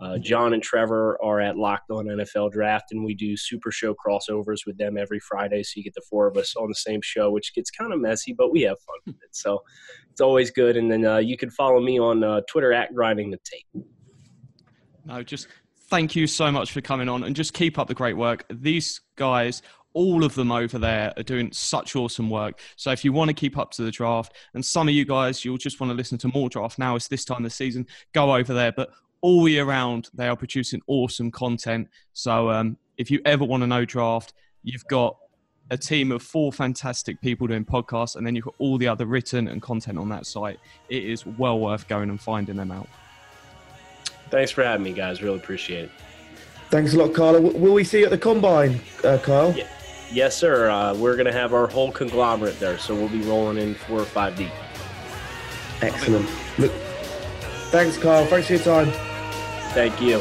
Uh, 0.00 0.16
John 0.16 0.54
and 0.54 0.62
Trevor 0.62 1.22
are 1.22 1.40
at 1.40 1.58
Locked 1.58 1.90
On 1.90 2.06
NFL 2.06 2.52
Draft, 2.52 2.86
and 2.92 3.04
we 3.04 3.14
do 3.14 3.36
Super 3.36 3.70
Show 3.70 3.94
crossovers 3.94 4.60
with 4.66 4.78
them 4.78 4.96
every 4.96 5.20
Friday. 5.20 5.62
So 5.62 5.72
you 5.76 5.84
get 5.84 5.94
the 5.94 6.02
four 6.08 6.26
of 6.26 6.38
us 6.38 6.56
on 6.56 6.68
the 6.68 6.74
same 6.74 7.02
show, 7.02 7.30
which 7.30 7.54
gets 7.54 7.70
kind 7.70 7.92
of 7.92 8.00
messy, 8.00 8.32
but 8.32 8.50
we 8.50 8.62
have 8.62 8.78
fun 8.80 8.96
with 9.04 9.16
it. 9.16 9.36
So 9.36 9.62
it's 10.20 10.26
always 10.26 10.50
good. 10.50 10.76
And 10.76 10.92
then 10.92 11.06
uh, 11.06 11.16
you 11.16 11.38
can 11.38 11.50
follow 11.50 11.80
me 11.80 11.98
on 11.98 12.22
uh, 12.22 12.42
Twitter 12.46 12.74
at 12.74 12.94
Grinding 12.94 13.30
the 13.30 13.38
Tape. 13.38 13.86
No, 15.06 15.22
just 15.22 15.48
thank 15.88 16.14
you 16.14 16.26
so 16.26 16.52
much 16.52 16.72
for 16.72 16.82
coming 16.82 17.08
on 17.08 17.24
and 17.24 17.34
just 17.34 17.54
keep 17.54 17.78
up 17.78 17.88
the 17.88 17.94
great 17.94 18.18
work. 18.18 18.44
These 18.50 19.00
guys, 19.16 19.62
all 19.94 20.22
of 20.22 20.34
them 20.34 20.52
over 20.52 20.78
there, 20.78 21.14
are 21.16 21.22
doing 21.22 21.50
such 21.52 21.96
awesome 21.96 22.28
work. 22.28 22.60
So 22.76 22.90
if 22.90 23.02
you 23.02 23.14
want 23.14 23.30
to 23.30 23.34
keep 23.34 23.56
up 23.56 23.70
to 23.72 23.82
the 23.82 23.90
draft, 23.90 24.34
and 24.52 24.62
some 24.62 24.88
of 24.88 24.94
you 24.94 25.06
guys, 25.06 25.42
you'll 25.42 25.56
just 25.56 25.80
want 25.80 25.90
to 25.90 25.96
listen 25.96 26.18
to 26.18 26.28
more 26.28 26.50
draft 26.50 26.78
now, 26.78 26.96
it's 26.96 27.08
this 27.08 27.24
time 27.24 27.38
of 27.38 27.44
the 27.44 27.50
season, 27.50 27.86
go 28.12 28.36
over 28.36 28.52
there. 28.52 28.72
But 28.72 28.90
all 29.22 29.48
year 29.48 29.64
round, 29.64 30.10
they 30.12 30.28
are 30.28 30.36
producing 30.36 30.82
awesome 30.86 31.30
content. 31.30 31.88
So 32.12 32.50
um, 32.50 32.76
if 32.98 33.10
you 33.10 33.22
ever 33.24 33.44
want 33.46 33.62
to 33.62 33.66
know 33.66 33.86
draft, 33.86 34.34
you've 34.64 34.84
got 34.84 35.16
a 35.70 35.78
team 35.78 36.10
of 36.12 36.22
four 36.22 36.52
fantastic 36.52 37.20
people 37.20 37.46
doing 37.46 37.64
podcasts, 37.64 38.16
and 38.16 38.26
then 38.26 38.34
you've 38.34 38.44
got 38.44 38.54
all 38.58 38.76
the 38.76 38.88
other 38.88 39.06
written 39.06 39.48
and 39.48 39.62
content 39.62 39.98
on 39.98 40.08
that 40.08 40.26
site. 40.26 40.58
It 40.88 41.04
is 41.04 41.24
well 41.24 41.58
worth 41.60 41.86
going 41.88 42.10
and 42.10 42.20
finding 42.20 42.56
them 42.56 42.70
out. 42.70 42.88
Thanks 44.30 44.50
for 44.50 44.62
having 44.62 44.84
me, 44.84 44.92
guys. 44.92 45.22
Really 45.22 45.36
appreciate 45.38 45.84
it. 45.84 45.90
Thanks 46.70 46.94
a 46.94 46.98
lot, 46.98 47.14
Kyle. 47.14 47.32
W- 47.34 47.56
Will 47.56 47.72
we 47.74 47.82
see 47.84 48.00
you 48.00 48.04
at 48.04 48.10
the 48.10 48.18
combine, 48.18 48.80
uh, 49.04 49.18
Kyle? 49.18 49.52
Yeah. 49.56 49.66
Yes, 50.12 50.36
sir. 50.36 50.68
Uh, 50.70 50.94
we're 50.94 51.14
going 51.14 51.26
to 51.26 51.32
have 51.32 51.54
our 51.54 51.68
whole 51.68 51.92
conglomerate 51.92 52.58
there, 52.58 52.78
so 52.78 52.94
we'll 52.94 53.08
be 53.08 53.22
rolling 53.22 53.58
in 53.58 53.74
four 53.74 54.00
or 54.00 54.04
five 54.04 54.36
deep. 54.36 54.50
Excellent. 55.82 56.28
Look, 56.58 56.72
thanks, 57.70 57.96
Kyle. 57.96 58.26
Thanks 58.26 58.48
for 58.48 58.54
your 58.54 58.62
time. 58.62 58.90
Thank 59.72 60.00
you. 60.00 60.20